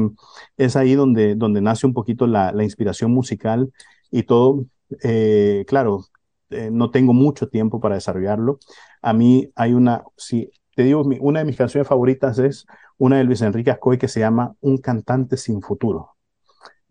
[0.58, 3.74] es ahí donde, donde nace un poquito la, inspiración musical
[4.10, 4.66] y todo.
[5.04, 6.06] Eh, claro,
[6.50, 8.60] eh, no tengo mucho tiempo para desarrollarlo.
[9.02, 12.66] A mí hay una, si te digo, una de mis canciones favoritas es
[12.98, 16.14] una de Luis Enrique Ascoy que se llama Un cantante sin futuro.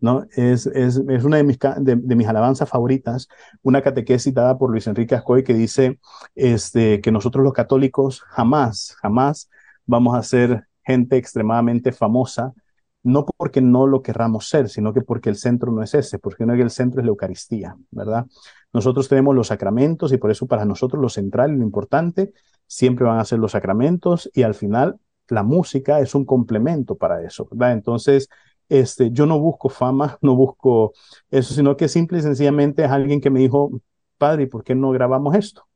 [0.03, 0.25] ¿no?
[0.35, 3.29] Es, es, es una de mis, de, mis alabanzas favoritas,
[3.61, 5.97] una catequesis dada por Luis Enrique Ascoy que dice
[6.35, 9.49] este, que nosotros los católicos jamás, jamás
[9.85, 12.53] vamos a ser gente extremadamente famosa,
[13.01, 16.45] no porque no lo querramos ser, sino que porque el centro no es ese, porque
[16.45, 18.25] no es el centro es la Eucaristía, ¿verdad?
[18.73, 22.33] Nosotros tenemos los sacramentos y por eso para nosotros lo central y lo importante
[22.67, 24.99] siempre van a ser los sacramentos y al final
[25.33, 27.73] la música es un complemento para eso, ¿verdad?
[27.73, 28.29] Entonces,
[28.69, 30.93] este, yo no busco fama, no busco
[31.31, 33.71] eso, sino que simple y sencillamente es alguien que me dijo,
[34.17, 35.67] padre, ¿por qué no grabamos esto?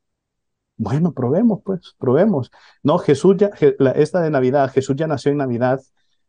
[0.78, 2.51] Bueno, probemos, pues, probemos.
[2.84, 3.49] No, Jesús ya,
[3.95, 5.82] esta de Navidad, Jesús ya nació en Navidad,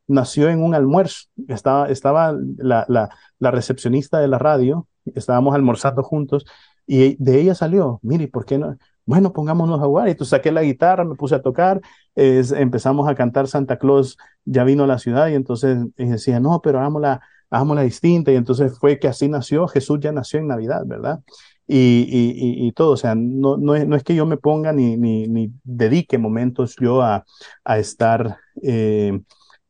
[0.06, 1.28] nació en un almuerzo.
[1.48, 6.46] Estaba, estaba la, la, recepcionista de la radio, estábamos almorzando juntos
[6.86, 8.76] y de ella salió, mire, ¿por qué no?
[9.08, 10.10] Bueno, pongámonos a jugar.
[10.10, 11.80] Y tú saqué la guitarra, me puse a tocar,
[12.14, 16.78] empezamos a cantar Santa Claus, ya vino a la ciudad y entonces decía, no, pero
[16.78, 18.32] hagámosla, hagámosla distinta.
[18.32, 21.20] Y entonces fue que así nació, Jesús ya nació en Navidad, ¿verdad?
[21.66, 24.74] Y, y, y, todo, o sea, no, no, es, no es que yo me ponga
[24.74, 27.24] ni, ni, ni dedique momentos yo a,
[27.64, 29.18] a estar eh,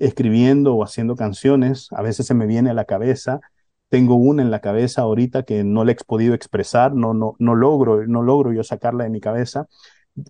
[0.01, 3.41] escribiendo o haciendo canciones, a veces se me viene a la cabeza
[3.89, 7.55] tengo una en la cabeza ahorita que no la he podido expresar, no, no, no
[7.55, 9.67] logro, no logro yo sacarla de mi cabeza,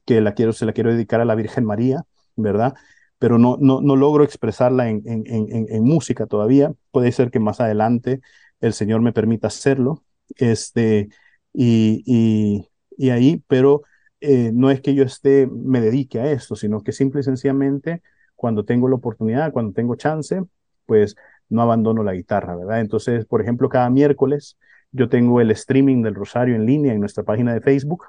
[0.07, 2.05] que la quiero, se la quiero dedicar a la Virgen María,
[2.37, 2.75] ¿verdad?
[3.19, 6.73] Pero no, no, no logro expresarla en, en, en, música todavía.
[6.93, 8.21] Puede ser que más adelante
[8.61, 10.05] el Señor me permita hacerlo.
[10.37, 11.09] Este,
[11.53, 13.83] y, y, y ahí, pero
[14.21, 18.03] eh, no es que yo esté, me dedique a esto, sino que simple y sencillamente
[18.37, 20.43] cuando tengo la oportunidad, cuando tengo chance,
[20.87, 21.17] pues
[21.49, 22.81] no abandono la guitarra, ¿verdad?
[22.81, 24.59] Entonces, por ejemplo, cada miércoles
[24.93, 28.07] yo tengo el streaming del Rosario en línea en nuestra página de Facebook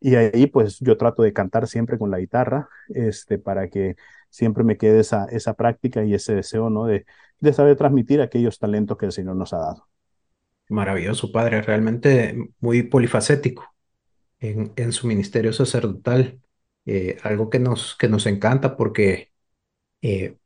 [0.00, 3.96] y ahí pues yo trato de cantar siempre con la guitarra, este, para que
[4.30, 6.86] siempre me quede esa, esa práctica y ese deseo, ¿no?
[6.86, 7.04] De,
[7.40, 9.88] de saber transmitir aquellos talentos que el Señor nos ha dado.
[10.68, 13.74] Maravilloso, padre, realmente muy polifacético
[14.40, 16.40] en, en su ministerio sacerdotal,
[16.86, 19.32] eh, algo que nos, que nos encanta porque
[20.02, 20.36] eh,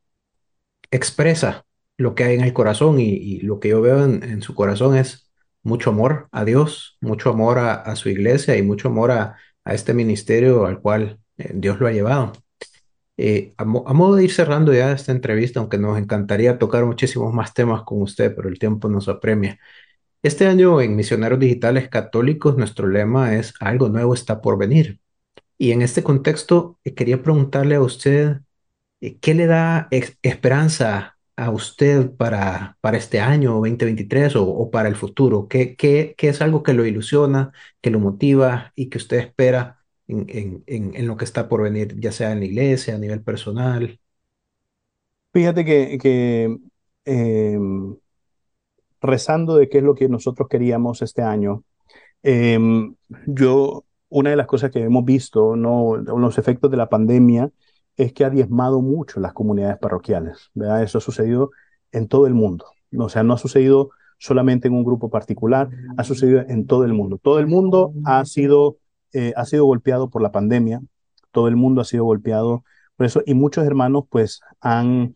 [0.90, 1.66] expresa
[1.96, 5.30] lo que hay en el corazón y, lo que yo veo en, su corazón es
[5.62, 9.36] mucho amor a Dios, mucho amor a, su iglesia y mucho amor a,
[9.66, 12.32] este ministerio al cual eh, Dios lo ha llevado.
[13.16, 17.54] Eh, a, modo de ir cerrando ya esta entrevista, aunque nos encantaría tocar muchísimos más
[17.54, 19.58] temas con usted, pero el tiempo nos apremia.
[20.22, 25.00] Este año en Misioneros Digitales Católicos nuestro lema es algo nuevo está por venir.
[25.58, 28.40] Y en este contexto eh, quería preguntarle a usted,
[29.20, 29.88] ¿qué le da
[30.22, 35.48] esperanza a usted para, para este año 2023 o, o para el futuro?
[35.48, 39.84] ¿Qué, qué, qué es algo que lo ilusiona, que lo motiva y que usted espera
[40.06, 43.22] en, en, en, lo que está por venir, ya sea en la iglesia, a nivel
[43.22, 43.98] personal?
[45.32, 46.56] Fíjate que, que
[47.04, 47.96] em,
[49.00, 51.64] rezando de qué es lo que nosotros queríamos este año,
[52.22, 52.94] em,
[53.26, 55.96] yo, una de las cosas que hemos visto, ¿no?
[55.96, 57.50] los efectos de la pandemia,
[57.96, 60.50] es que ha diezmado mucho las comunidades parroquiales.
[60.54, 60.82] ¿verdad?
[60.82, 61.50] Eso ha sucedido
[61.92, 62.66] en todo el mundo.
[62.98, 66.92] O sea, no ha sucedido solamente en un grupo particular, ha sucedido en todo el
[66.92, 67.18] mundo.
[67.22, 68.78] Todo el mundo ha sido,
[69.12, 70.80] eh, ha sido golpeado por la pandemia,
[71.30, 72.64] todo el mundo ha sido golpeado
[72.96, 75.14] por eso, y muchos hermanos pues han,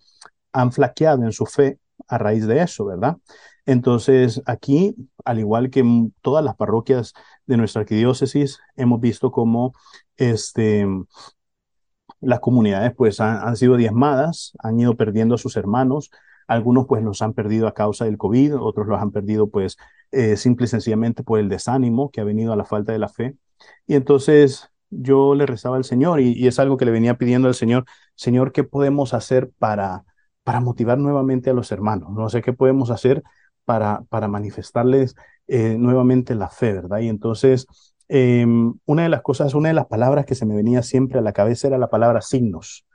[0.52, 3.18] han flaqueado en su fe a raíz de eso, ¿verdad?
[3.66, 7.12] Entonces, aquí, al igual que en todas las parroquias
[7.46, 9.74] de nuestra arquidiócesis, hemos visto cómo
[10.16, 10.86] este,
[12.20, 16.10] las comunidades pues han, sido diezmadas, han ido perdiendo a sus hermanos,
[16.46, 19.76] algunos pues los han perdido a causa del COVID, otros los han perdido pues
[20.10, 23.08] eh, simple y sencillamente por el desánimo que ha venido a la falta de la
[23.08, 23.36] fe.
[23.86, 27.54] Y entonces yo le rezaba al Señor y, es algo que le venía pidiendo al
[27.54, 30.04] Señor, Señor, ¿qué podemos hacer para,
[30.42, 32.10] para motivar nuevamente a los hermanos?
[32.12, 33.22] No sé qué podemos hacer
[33.64, 35.14] para, para manifestarles
[35.46, 37.00] eh, nuevamente la fe, ¿verdad?
[37.00, 37.66] Y entonces
[38.08, 41.22] Em, una de las cosas, una de las palabras que se me venía siempre a
[41.22, 42.86] la cabeza era la palabra signos.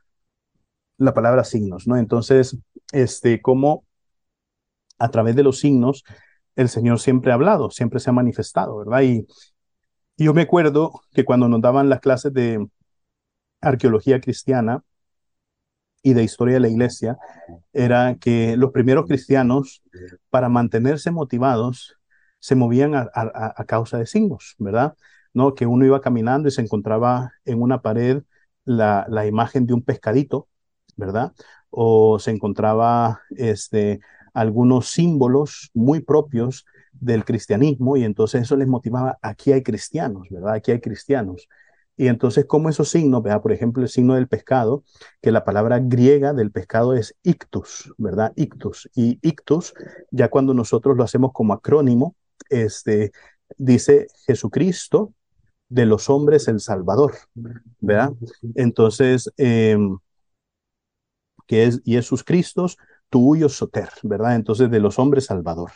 [0.98, 1.98] La palabra signos, ¿no?
[1.98, 2.58] Entonces,
[2.92, 3.84] este, como
[5.00, 6.04] a través de los signos
[6.56, 9.02] el Señor siempre ha hablado, siempre se ha manifestado, ¿verdad?
[9.02, 9.28] Y
[10.18, 12.66] yo me acuerdo que cuando nos daban las clases de
[13.62, 14.84] arqueología cristiana
[16.04, 17.18] y de historia de la iglesia,
[17.72, 19.82] era que los primeros cristianos,
[20.30, 21.98] para mantenerse motivados,
[22.44, 24.96] se movían a, causa de signos, ¿verdad?
[25.34, 25.56] ¿No?
[25.56, 28.24] Que uno iba caminando y se encontraba en una pared
[28.66, 30.50] la, imagen de un pescadito,
[30.98, 31.32] ¿verdad?
[31.70, 34.02] O se encontraba este,
[34.34, 40.56] algunos símbolos muy propios del cristianismo y entonces eso les motivaba, aquí hay cristianos, ¿verdad?
[40.56, 41.48] Aquí hay cristianos.
[41.96, 44.84] Y entonces, como esos signos, vea, por ejemplo, el signo del pescado,
[45.22, 48.34] que la palabra griega del pescado es ictus, ¿verdad?
[48.36, 48.90] Ictus.
[48.96, 49.74] Y ictus,
[50.12, 52.18] ya cuando nosotros lo hacemos como acrónimo,
[52.50, 53.12] este,
[53.58, 55.14] dice Jesucristo
[55.70, 57.14] de los hombres el Salvador,
[57.80, 58.14] ¿verdad?
[58.56, 59.98] Entonces, em,
[61.48, 62.68] que es Jesús Cristo,
[63.10, 64.36] tuyo soter, ¿verdad?
[64.36, 65.72] Entonces, de los hombres Salvador.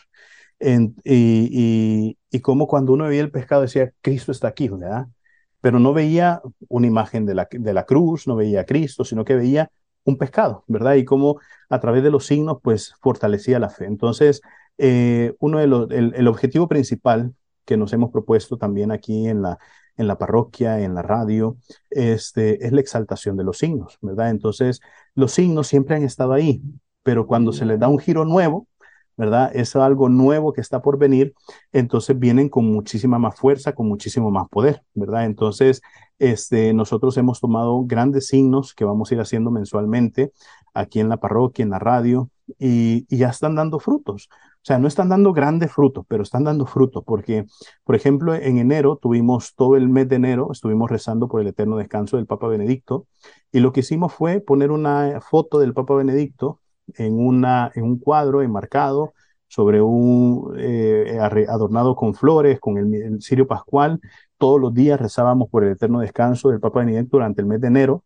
[0.60, 5.06] y, y, como cuando uno veía el pescado decía, Cristo está aquí, ¿verdad?
[5.60, 9.36] Pero no veía una imagen de la, de la cruz, no veía Cristo, sino que
[9.36, 9.70] veía
[10.04, 10.94] un pescado, ¿verdad?
[10.94, 13.86] Y como a través de los signos, pues fortalecía la fe.
[13.86, 14.40] Entonces,
[14.78, 19.58] eh, uno de los, el, objetivo principal que nos hemos propuesto también aquí en la,
[19.96, 21.56] en la parroquia, en la radio,
[21.90, 24.30] este, es la exaltación de los signos, ¿verdad?
[24.30, 24.80] Entonces,
[25.14, 26.62] los signos siempre han estado ahí,
[27.02, 28.68] pero cuando se les da un giro nuevo,
[29.18, 29.50] ¿verdad?
[29.52, 31.34] Es algo nuevo que está por venir,
[31.72, 35.24] entonces vienen con muchísima más fuerza, con muchísimo más poder, ¿verdad?
[35.24, 35.82] Entonces,
[36.20, 40.32] este, nosotros hemos tomado grandes signos que vamos a ir haciendo mensualmente
[40.72, 44.28] aquí en la parroquia, en la radio, y, y ya están dando frutos.
[44.68, 47.46] Sea, no están dando grandes frutos, pero están dando frutos, porque,
[47.84, 51.78] por ejemplo, en enero tuvimos todo el mes de enero, estuvimos rezando por el eterno
[51.78, 53.06] descanso del Papa Benedicto,
[53.50, 56.60] y lo que hicimos fue poner una foto del Papa Benedicto
[56.98, 59.14] en, una, en un cuadro enmarcado
[59.46, 64.00] sobre un eh, adornado con flores, con el, el cirio pascual.
[64.36, 67.68] Todos los días rezábamos por el eterno descanso del Papa Benedicto durante el mes de
[67.68, 68.04] enero.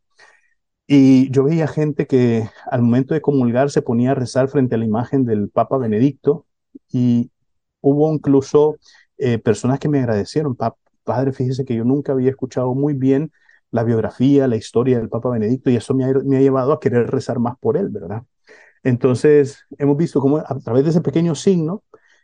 [0.87, 4.79] Y yo veía gente que al momento de comulgar se ponía a rezar frente a
[4.79, 6.47] la imagen del Papa Benedicto
[6.91, 7.31] y
[7.81, 8.77] hubo incluso
[9.19, 10.57] eh, personas que me agradecieron,
[11.05, 13.33] padre, fíjese que yo nunca había escuchado muy bien
[13.71, 16.81] la biografía, la historia del Papa Benedicto y eso me ha, me ha llevado a
[16.81, 18.23] querer rezar más por él, ¿verdad?
[18.83, 21.83] Entonces, hemos visto cómo a través de ese pequeño signo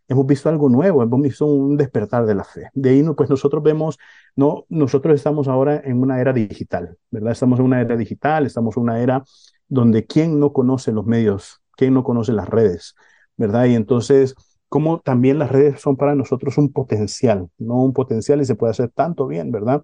[0.09, 2.71] hemos visto algo nuevo, hemos visto un despertar de la fe.
[2.75, 3.99] De ahí, pues nosotros vemos,
[4.35, 7.33] no, nosotros estamos ahora en una era digital, ¿verdad?
[7.33, 9.23] Estamos en una era digital, estamos en una era
[9.69, 12.95] donde quién no conoce los medios, quién no conoce las redes,
[13.39, 13.67] ¿verdad?
[13.67, 14.35] Y entonces,
[14.69, 17.83] como también las redes son para nosotros un potencial, ¿no?
[17.85, 19.83] Un potencial y se puede hacer tanto bien, ¿verdad?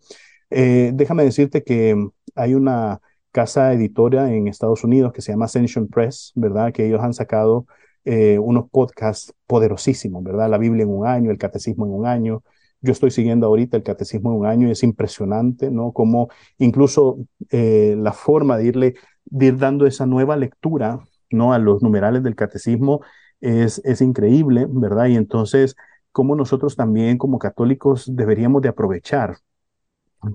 [0.51, 1.97] Eh, déjame decirte que
[2.35, 3.01] hay una
[3.33, 6.73] casa editora en Estados Unidos que se llama Ascension Press, ¿verdad?
[6.73, 7.67] Que ellos han sacado
[8.05, 10.51] eh, unos podcasts poderosísimos, ¿verdad?
[10.51, 12.43] La Biblia en un año, el Catecismo en un año.
[12.81, 15.93] Yo estoy siguiendo ahorita el Catecismo en un año y es impresionante, ¿no?
[15.93, 16.29] Como
[16.59, 17.19] incluso
[17.51, 18.95] eh, la forma de irle,
[19.25, 21.01] de ir dando esa nueva lectura,
[21.31, 21.53] ¿no?
[21.55, 23.01] A los numerales del Catecismo
[23.45, 25.07] es, es increíble, ¿verdad?
[25.07, 25.77] Y entonces,
[26.13, 29.37] como nosotros también como católicos deberíamos de aprovechar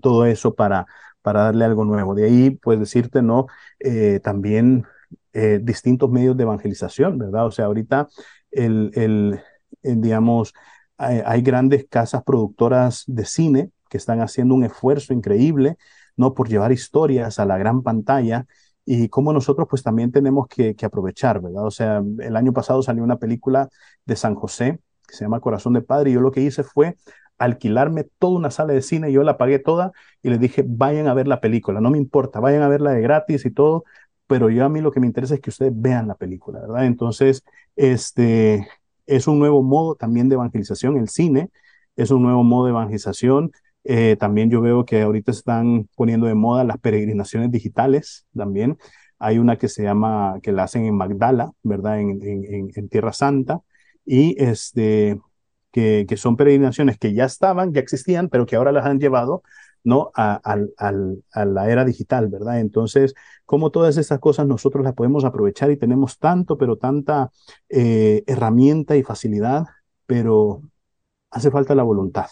[0.01, 0.85] todo eso para,
[1.21, 2.13] para darle algo nuevo.
[2.15, 3.47] De ahí, pues decirte, ¿no?
[3.79, 4.85] Eh, también
[5.33, 7.45] eh, distintos medios de evangelización, ¿verdad?
[7.47, 8.07] O sea, ahorita
[8.51, 9.41] el, el,
[9.81, 10.53] digamos,
[10.97, 15.77] hay, grandes casas productoras de cine que están haciendo un esfuerzo increíble,
[16.17, 16.33] ¿no?
[16.33, 18.45] Por llevar historias a la gran pantalla
[18.91, 21.63] y como nosotros pues también tenemos que, que, aprovechar, ¿verdad?
[21.63, 23.69] O sea, el año pasado salió una película
[24.03, 26.95] de San José que se llama Corazón de Padre y yo lo que hice fue
[27.37, 29.91] alquilarme toda una sala de cine, yo la pagué toda
[30.23, 33.01] y les dije, vayan a ver la película, no me importa, vayan a verla de
[33.01, 33.83] gratis y todo,
[34.25, 36.85] pero yo a mí lo que me interesa es que ustedes vean la película, ¿verdad?
[36.85, 37.43] Entonces,
[37.75, 38.67] este
[39.05, 41.51] es un nuevo modo también de evangelización, el cine
[41.95, 43.51] es un nuevo modo de evangelización.
[43.83, 48.77] Eh, también yo veo que ahorita están poniendo de moda las peregrinaciones digitales también.
[49.19, 51.99] Hay una que se llama, que la hacen en Magdala, ¿verdad?
[51.99, 53.61] En, en, en Tierra Santa.
[54.05, 55.19] Y este,
[55.71, 59.43] que, que, son peregrinaciones que ya estaban, ya existían, pero que ahora las han llevado
[59.83, 60.11] ¿no?
[60.15, 60.39] A,
[61.45, 62.59] la era digital, ¿verdad?
[62.59, 63.13] Entonces,
[63.45, 67.31] como todas esas cosas nosotros las podemos aprovechar y tenemos tanto, pero tanta
[67.69, 69.65] eh, herramienta y facilidad,
[70.05, 70.61] pero
[71.31, 72.27] hace falta la voluntad,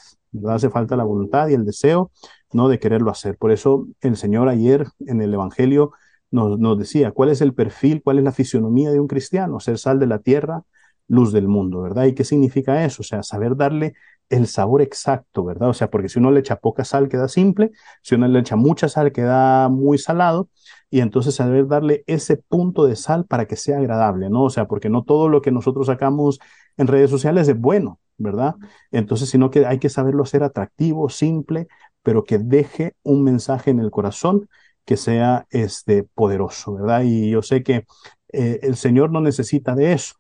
[0.47, 2.11] Hace falta la voluntad y el deseo,
[2.53, 2.69] ¿no?
[2.69, 3.37] De quererlo hacer.
[3.37, 5.91] Por eso el Señor ayer en el Evangelio
[6.31, 9.59] nos, nos decía, ¿cuál es el perfil, cuál es la fisionomía de un cristiano?
[9.59, 10.63] Ser sal de la tierra,
[11.07, 12.05] luz del mundo, ¿verdad?
[12.05, 13.01] ¿Y qué significa eso?
[13.01, 13.93] O sea, saber darle
[14.29, 15.69] el sabor exacto, ¿verdad?
[15.69, 17.71] O sea, porque si uno le echa poca sal queda simple,
[18.01, 20.49] si uno le echa mucha sal queda muy salado,
[20.89, 24.43] y entonces saber darle ese punto de sal para que sea agradable, ¿no?
[24.43, 26.39] O sea, porque no todo lo que nosotros sacamos
[26.77, 28.55] en redes sociales es bueno, ¿verdad?
[28.91, 31.67] Entonces, sino que hay que saberlo hacer atractivo, simple,
[32.03, 34.47] pero que deje un mensaje en el corazón
[34.85, 37.01] que sea este, poderoso, ¿verdad?
[37.03, 37.85] Y yo sé que
[38.31, 40.15] eh, el Señor no necesita de eso,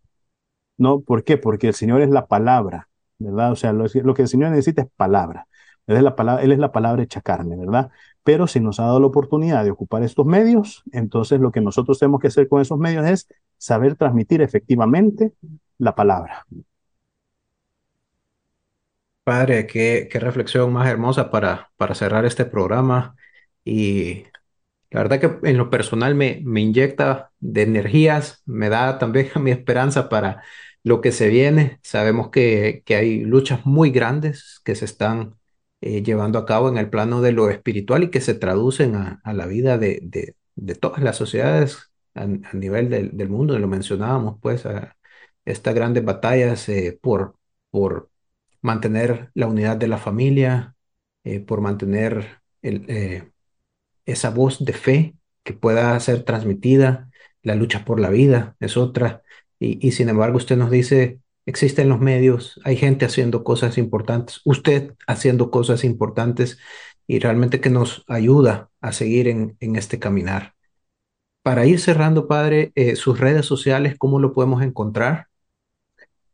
[0.77, 1.01] ¿no?
[1.01, 1.37] ¿Por qué?
[1.37, 2.89] Porque el Señor es la palabra,
[3.19, 3.51] ¿verdad?
[3.53, 5.47] O sea, lo, que el Señor necesita es palabra.
[5.87, 7.89] Él es, la palabra, él es la palabra hecha carne, ¿verdad?
[8.23, 11.97] Pero si nos ha dado la oportunidad de ocupar estos medios, entonces lo que nosotros
[11.99, 13.27] tenemos que hacer con esos medios es
[13.57, 15.31] saber transmitir efectivamente
[15.77, 16.45] la palabra.
[19.27, 23.17] Padre, qué, qué reflexión más hermosa para, para cerrar este programa.
[23.65, 24.23] Y
[24.91, 29.51] la verdad que en lo personal me, me inyecta de energías, me da también mi
[29.51, 30.43] esperanza para
[30.83, 31.79] lo que se viene.
[31.83, 35.35] Sabemos que, que hay luchas muy grandes que se están
[35.81, 39.21] eh, llevando a cabo en el plano de lo espiritual y que se traducen a,
[39.25, 43.59] a la vida de, de, de, todas las sociedades a, nivel del, mundo.
[43.59, 44.63] Lo mencionábamos, pues,
[45.45, 47.35] estas grandes batallas eh, por,
[47.71, 48.09] por
[48.67, 50.75] mantener la unidad de la familia,
[51.23, 53.31] eh, por mantener eh,
[54.05, 57.09] esa voz de fe que pueda ser transmitida.
[57.41, 59.23] La lucha por la vida es otra.
[59.59, 64.93] Y, sin embargo, usted nos dice, existen los medios, hay gente haciendo cosas importantes, usted
[65.07, 66.59] haciendo cosas importantes
[67.07, 70.53] y realmente que nos ayuda a seguir en, este caminar.
[71.41, 75.27] Para ir cerrando, padre, eh, sus redes sociales, ¿cómo lo podemos encontrar?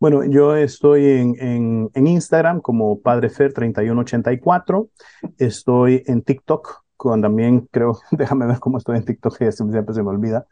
[0.04, 4.90] Bueno, yo estoy en, en, Instagram como PadreFer3184,
[5.38, 10.10] estoy en TikTok, con también creo, déjame ver cómo estoy en TikTok, siempre se me
[10.10, 10.46] olvida,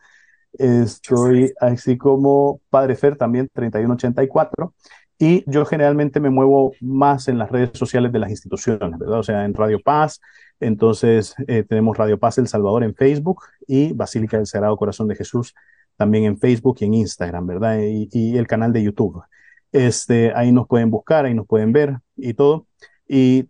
[0.54, 4.74] Estoy así como Padre Fer también, 3184.
[5.20, 9.20] Y yo generalmente me muevo más en las redes sociales de las instituciones, ¿verdad?
[9.20, 10.22] O sea, en Radio Paz.
[10.62, 15.18] Entonces, eh, tenemos Radio Paz El Salvador en Facebook y Basílica del Sagrado Corazón de
[15.18, 15.54] Jesús
[15.98, 17.80] también en Facebook y en Instagram, ¿verdad?
[17.82, 19.22] Y, y el canal de YouTube.
[19.72, 22.68] Este, ahí nos pueden buscar, ahí nos pueden ver y todo.
[23.08, 23.48] Y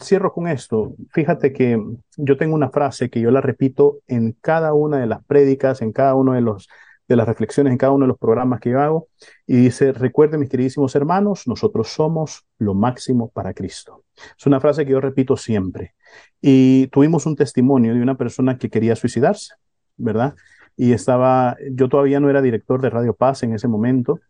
[0.00, 0.94] cierro con esto.
[1.10, 1.82] Fíjate que
[2.16, 5.92] yo tengo una frase que yo la repito en cada una de las prédicas, en
[5.92, 6.68] cada uno de los
[7.08, 9.08] de las reflexiones, en cada uno de los programas que yo hago,
[9.46, 14.04] y dice, recuerden mis queridísimos hermanos, nosotros somos lo máximo para Cristo.
[14.36, 15.94] Es una frase que yo repito siempre.
[16.40, 19.54] Y tuvimos un testimonio de una persona que quería suicidarse,
[19.96, 20.34] ¿verdad?
[20.76, 24.20] Y estaba, yo todavía no era director de Radio Paz en ese momento,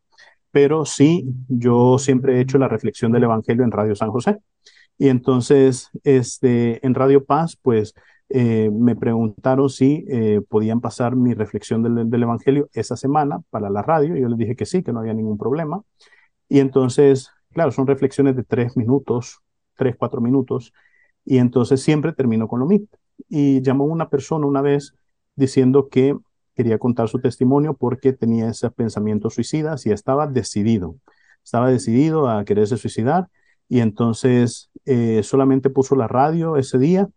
[0.56, 4.38] pero sí, yo siempre he hecho la reflexión del Evangelio en Radio San José.
[4.96, 7.92] Y entonces, este, en Radio Paz, pues
[8.30, 13.68] eh, me preguntaron si eh, podían pasar mi reflexión del, del, Evangelio esa semana para
[13.68, 14.16] la radio.
[14.16, 15.82] Yo les dije que sí, que no había ningún problema.
[16.48, 19.40] Y entonces, claro, son reflexiones de tres minutos,
[19.74, 20.72] tres, cuatro minutos.
[21.26, 22.88] Y entonces siempre termino con lo mismo.
[23.28, 24.94] Y llamó una persona una vez
[25.34, 26.16] diciendo que
[26.56, 30.96] quería contar su testimonio porque tenía ese pensamiento suicida y estaba decidido.
[31.44, 33.28] Estaba decidido a quererse suicidar
[33.68, 37.08] y entonces eh, solamente puso la radio ese día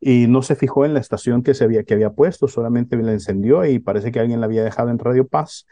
[0.00, 3.12] y no se fijó en la estación que, se había, que había puesto, solamente la
[3.12, 5.66] encendió y parece que alguien la había dejado en Radio Paz.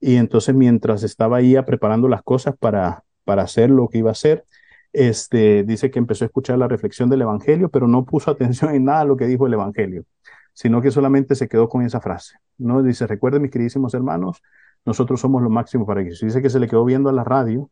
[0.00, 4.12] Y entonces mientras estaba ahí preparando las cosas para, para hacer lo que iba a
[4.12, 4.44] hacer,
[4.92, 8.84] este, dice que empezó a escuchar la reflexión del Evangelio, pero no puso atención en
[8.84, 10.04] nada a lo que dijo el Evangelio,
[10.52, 12.36] sino que solamente se quedó con esa frase.
[12.58, 12.82] ¿no?
[12.82, 14.42] Dice, recuerden mis queridísimos hermanos,
[14.84, 16.20] nosotros somos lo máximo para ellos.
[16.20, 17.70] Dice que se le quedó viendo a la radio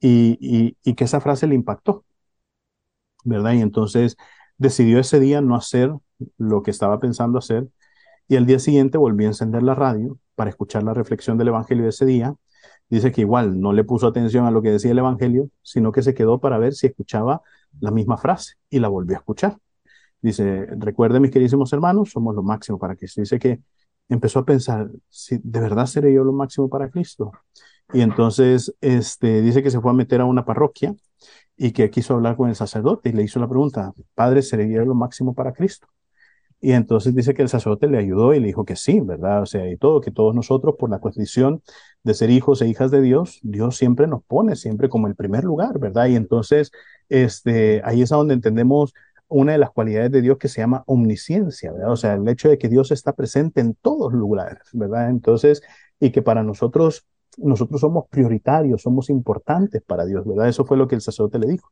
[0.00, 2.04] y, y, y que esa frase le impactó,
[3.24, 3.52] ¿verdad?
[3.52, 4.16] Y entonces
[4.58, 5.92] decidió ese día no hacer
[6.38, 7.68] lo que estaba pensando hacer
[8.28, 11.84] y al día siguiente volvió a encender la radio para escuchar la reflexión del Evangelio
[11.84, 12.34] de ese día.
[12.90, 16.02] Dice que igual no le puso atención a lo que decía el Evangelio, sino que
[16.02, 17.42] se quedó para ver si escuchaba
[17.80, 19.58] la misma frase y la volvió a escuchar.
[20.26, 23.20] Dice, recuerden mis queridísimos hermanos, somos lo máximo para Cristo.
[23.20, 23.60] Dice que
[24.08, 27.30] empezó a pensar, si de verdad seré yo lo máximo para Cristo.
[27.92, 30.96] Y entonces este, dice que se fue a meter a una parroquia
[31.56, 34.96] y que quiso hablar con el sacerdote y le hizo la pregunta, Padre, ¿sería lo
[34.96, 35.86] máximo para Cristo?
[36.60, 39.42] Y entonces dice que el sacerdote le ayudó y le dijo que sí, ¿verdad?
[39.42, 41.62] O sea, y todo, que todos nosotros, por la condición
[42.02, 45.44] de ser hijos e hijas de Dios, Dios siempre nos pone siempre como el primer
[45.44, 46.06] lugar, ¿verdad?
[46.06, 46.72] Y entonces,
[47.08, 48.92] este, ahí es a donde entendemos
[49.28, 51.92] una de las cualidades de Dios que se llama omnisciencia, ¿verdad?
[51.92, 55.10] O sea, el hecho de que Dios está presente en todos lugares, ¿verdad?
[55.10, 55.62] Entonces,
[56.00, 57.06] y que para nosotros
[57.38, 60.48] nosotros somos prioritarios, somos importantes para Dios, ¿verdad?
[60.48, 61.70] Eso fue lo que el sacerdote le dijo.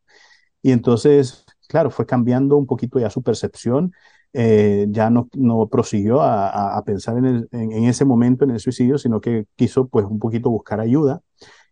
[0.62, 3.92] Y entonces, claro, fue cambiando un poquito ya su percepción,
[4.32, 8.60] eh, ya no, no prosiguió a, a pensar en, en, en, ese momento en el
[8.60, 11.20] suicidio, sino que quiso pues un poquito buscar ayuda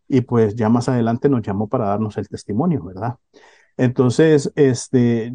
[0.08, 3.16] y pues ya más adelante nos llamó para darnos el testimonio, ¿verdad?
[3.76, 5.32] Entonces, este,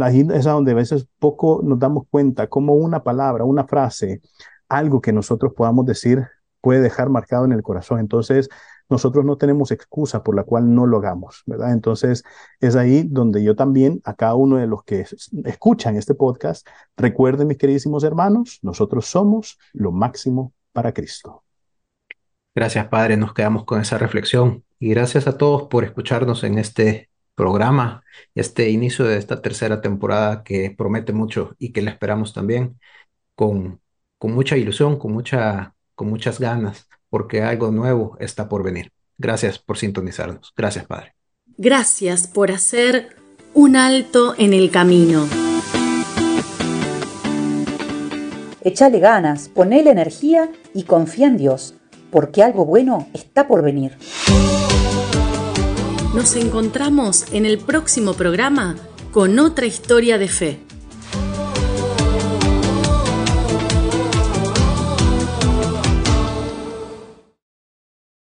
[0.00, 4.20] ahí es donde a veces poco nos damos cuenta cómo una palabra, una frase,
[4.68, 6.26] algo que nosotros podamos decir
[6.60, 8.00] puede dejar marcado en el corazón.
[8.00, 8.48] Entonces,
[8.88, 11.72] nosotros no tenemos excusa por la cual no lo hagamos, ¿verdad?
[11.72, 12.24] Entonces,
[12.60, 15.04] es ahí donde yo también, a cada uno de los que
[15.44, 16.66] escuchan este podcast,
[16.96, 21.42] recuerden, mis queridísimos hermanos, nosotros somos lo máximo para Cristo.
[22.54, 23.16] Gracias, Padre.
[23.16, 24.62] Nos quedamos con esa reflexión.
[24.78, 27.08] Y gracias a todos por escucharnos en este
[27.42, 28.04] programa,
[28.36, 32.78] este inicio de esta tercera temporada que promete mucho y que la esperamos también
[33.34, 33.80] con,
[34.16, 38.92] con mucha ilusión, con mucha con muchas ganas, porque algo nuevo está por venir.
[39.18, 40.52] Gracias por sintonizarnos.
[40.56, 41.14] Gracias, Padre.
[41.58, 43.16] Gracias por hacer
[43.54, 45.26] un alto en el camino.
[48.60, 51.74] Échale ganas, ponele energía y confía en Dios,
[52.12, 53.98] porque algo bueno está por venir.
[56.14, 58.76] Nos encontramos en el próximo programa
[59.12, 60.71] con otra historia de fe.